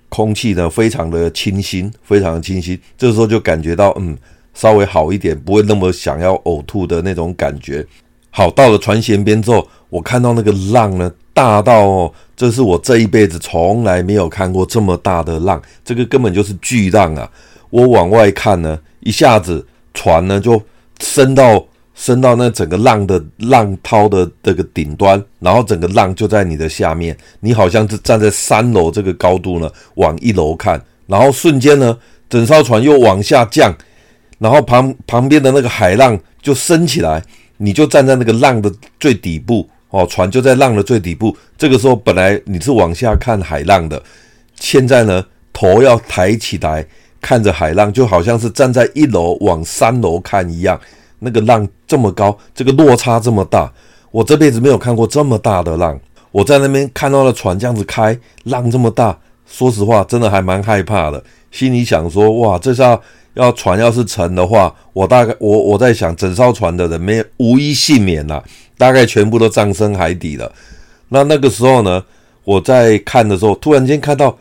[0.09, 2.77] 空气呢非常的清新，非常的清新。
[2.97, 4.17] 这时候就感觉到嗯。
[4.55, 7.85] 稍微好一点，不会那么想要呕吐的那种感觉。
[8.29, 17.31] 好，到了船舷边之后，我看到那个浪呢，大到哦，这是我这一辈子从来没有看过这么大的浪，这个根本就是巨浪啊！
[17.69, 20.61] 我往外看呢，一下子船呢就
[20.99, 21.63] 升到
[21.99, 31.97] 升到那整个浪的浪涛的这个顶端，然后整个浪就在你的下面，你好像是站在三楼这个高度呢，往一楼看，然后瞬间呢，
[32.29, 33.75] 整艘船又往下降。
[34.37, 37.21] 然后旁旁边的那个海浪就升起来，
[37.57, 41.35] 你就站在那个浪的最底部哦，船就在浪的最底部。
[41.57, 44.01] 这个时候本来你是往下看海浪的，
[44.57, 45.21] 现在呢
[45.51, 46.87] 头要抬起来
[47.19, 50.79] 看着海浪，就好像是站在一楼往三楼看一样。
[51.19, 53.71] 那个浪这么高，这个落差这么大，
[54.11, 55.99] 我这辈子没有看过这么大的浪。
[56.31, 62.99] 我在那边看到了船这样子开，浪这么大，说实话真的还蛮害怕的，心里想说哇，这下。
[63.35, 68.41] 要船要是沉的话，我大概我我在想，整艘船的人没无一幸免呐，
[68.75, 70.51] 大概全部都葬身海底了。
[71.09, 72.03] 那那个时候呢，
[72.43, 74.35] 我在看的时候，突然间看到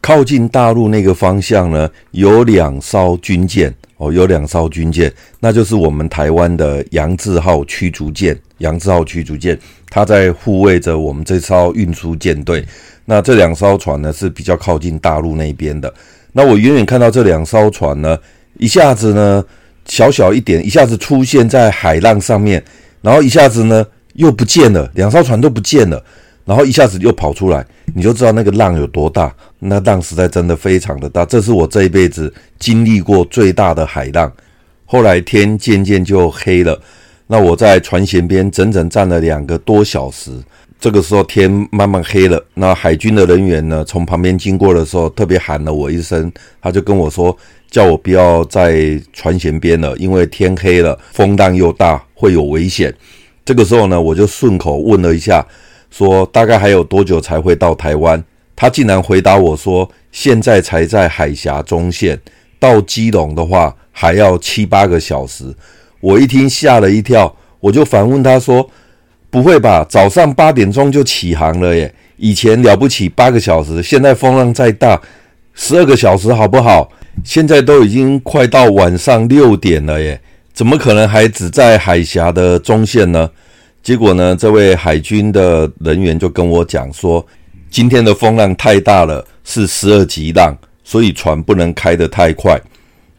[0.00, 9.58] 靠近大陆那个方向呢，有两艘军舰哦，有两艘军舰，那就是我们台湾的杨志浩驱逐舰，杨志浩驱逐舰，
[9.90, 12.64] 它在护卫着我们这艘运输舰队。
[13.04, 15.92] 那这两艘船呢，是比较靠近大陆那边的。
[16.32, 18.18] 那我远远看到这两艘船呢。
[18.58, 19.44] 一下子呢，
[19.86, 22.62] 小小一点，一下子出现在海浪上面，
[23.02, 26.02] 然后一下子呢又不见了，两艘船都不见了，
[26.50, 34.32] 然后一下子又跑出来，你就知道那个浪有多大，那浪实在真的非常的大，这是我这一辈子经历过最大的海浪。
[34.84, 36.76] 后来天渐渐就黑了，
[37.28, 40.32] 那我在船舷边整整站了两个多小时。
[40.80, 47.36] 这个时候天慢慢黑了，那海军的人员呢从旁边经过的时候，特别喊了我一声，他就跟我说。
[47.70, 52.92] 叫我不要在船舷边了，因为天黑了，风浪又大，会有危险。
[53.44, 55.46] 这个时候呢，我就顺口问了一下，
[55.90, 58.22] 说大概还有多久才会到台湾？
[58.56, 62.20] 他竟然回答我说，现在才在海峡中线，
[62.58, 65.44] 到基隆的话还要七八个小时。
[66.00, 68.68] 我一听吓了一跳，我就反问他说，
[69.30, 69.84] 不会吧？
[69.88, 75.00] 早上八点钟就起航了耶，以前了不起八个小时，现在风浪再大，
[75.54, 76.90] 十二个小时好不好？
[77.24, 80.20] 现在都已经快到晚上六点了耶，
[80.52, 83.30] 怎么可能还只在海峡的中线呢？
[83.82, 87.24] 结果呢，这位海军的人员就跟我讲说，
[87.70, 92.60] 今天的风浪太大了，是十二级浪，所以船不能开得太快。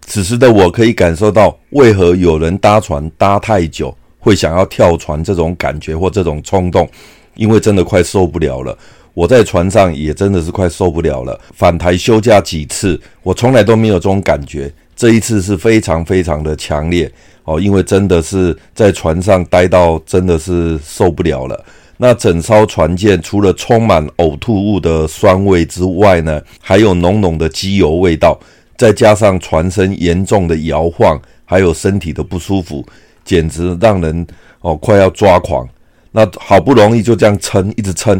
[0.05, 6.87] 此时的我可以感受到，为何有人搭船搭太久会想要跳船这种感觉或这种冲动，
[7.35, 8.77] 因为真的快受不了了。
[9.13, 17.11] 我在船上也真的是快受不了了，返台休假几次，我从来都没有这种感觉，这一次是非常非常的强烈
[17.51, 21.65] 哦，因为真的是在船上待到真的是受不了了。
[21.97, 28.39] 那整艘船舰除了充满呕吐物的酸味之外呢，还有浓浓的机油味道，
[28.75, 32.83] 再加上船身严重的摇晃，还有身体的不舒服，
[33.23, 34.25] 简直让人
[34.61, 35.67] 哦快要抓狂。
[36.11, 38.19] 那好不容易就这样撑，一直撑，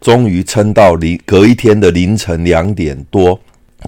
[0.00, 3.38] 终于撑到凌隔一天的凌晨两点多，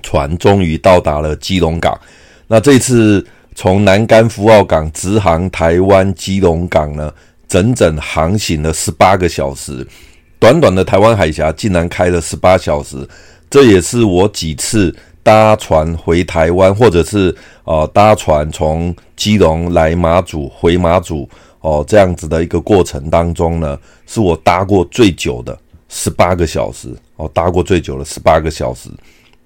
[0.02, 1.98] 船终于到达了基隆港。
[2.46, 7.12] 那这次从南竿福澳港直航台湾基隆港呢，
[7.46, 9.86] 整整航行了十八个小时，
[10.38, 13.06] 短短的台湾海峡竟然开了十八小时，
[13.50, 17.34] 这也是我几次搭船回台湾，或者是
[17.64, 21.28] 呃搭船从基隆来马祖回马祖
[21.60, 25.56] 哦这样子的一个过程当中呢，是我搭过最久的
[25.88, 26.88] 十八个小时。
[27.16, 28.88] 哦，搭过最久的十八个小时，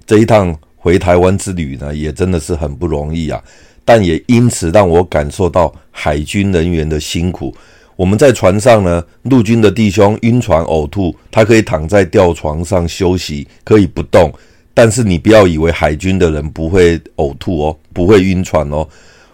[0.07, 3.43] 这一趟回台湾之旅呢，也真的是很不容易啊，
[3.87, 7.55] 但也因此让我感受到海军人员的辛苦。
[7.95, 14.31] 我们在船上呢，陆军的弟兄晕船呕吐，他可以躺在吊床上休息，可以不动。
[14.75, 18.87] 但是你不要以为海军的人不会呕吐哦，不会晕船哦。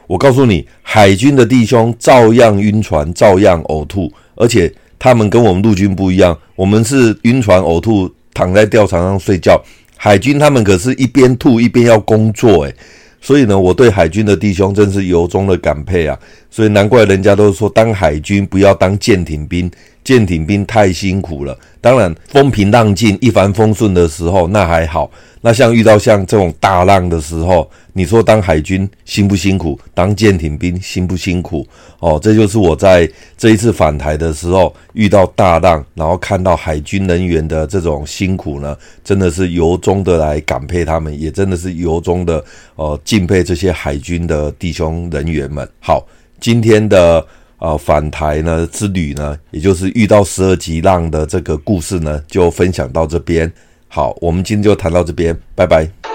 [0.07, 9.61] 我告诉你，海军的弟兄照样晕船，照样呕吐，而且他们跟我们陆军不一样，我们是晕船呕吐，躺在吊床上睡觉。
[9.96, 12.74] 海军他们可是一边吐一边要工作，诶。
[13.24, 16.18] 所以呢，我对海军的弟兄真是由衷的感佩啊！
[16.50, 19.70] 所以难怪人家都说，当海军不要当舰艇兵，
[20.05, 21.57] 舰艇兵太辛苦了。
[21.80, 25.11] 当然，风平浪静、一帆风顺的时候，那还好。
[25.44, 29.76] 那像遇到像这种大浪的时候，你说当海军辛不辛苦？
[29.92, 31.66] 当舰艇兵辛不辛苦？
[31.98, 42.44] 哦，这就是我在这一次返台的时候遇到大浪，然后看到海军人员的这种辛苦呢，真的是由衷的来感佩他们，也真的是由衷的
[42.76, 45.68] 呃敬佩这些海军的弟兄人员们。
[45.80, 46.07] 好，
[46.38, 47.26] 今天的
[47.62, 53.50] 呃返台呢之旅呢，也就是遇到十二级浪的这个故事呢，就分享到这边。
[53.86, 56.11] 好，我们今天就谈到这边，拜拜。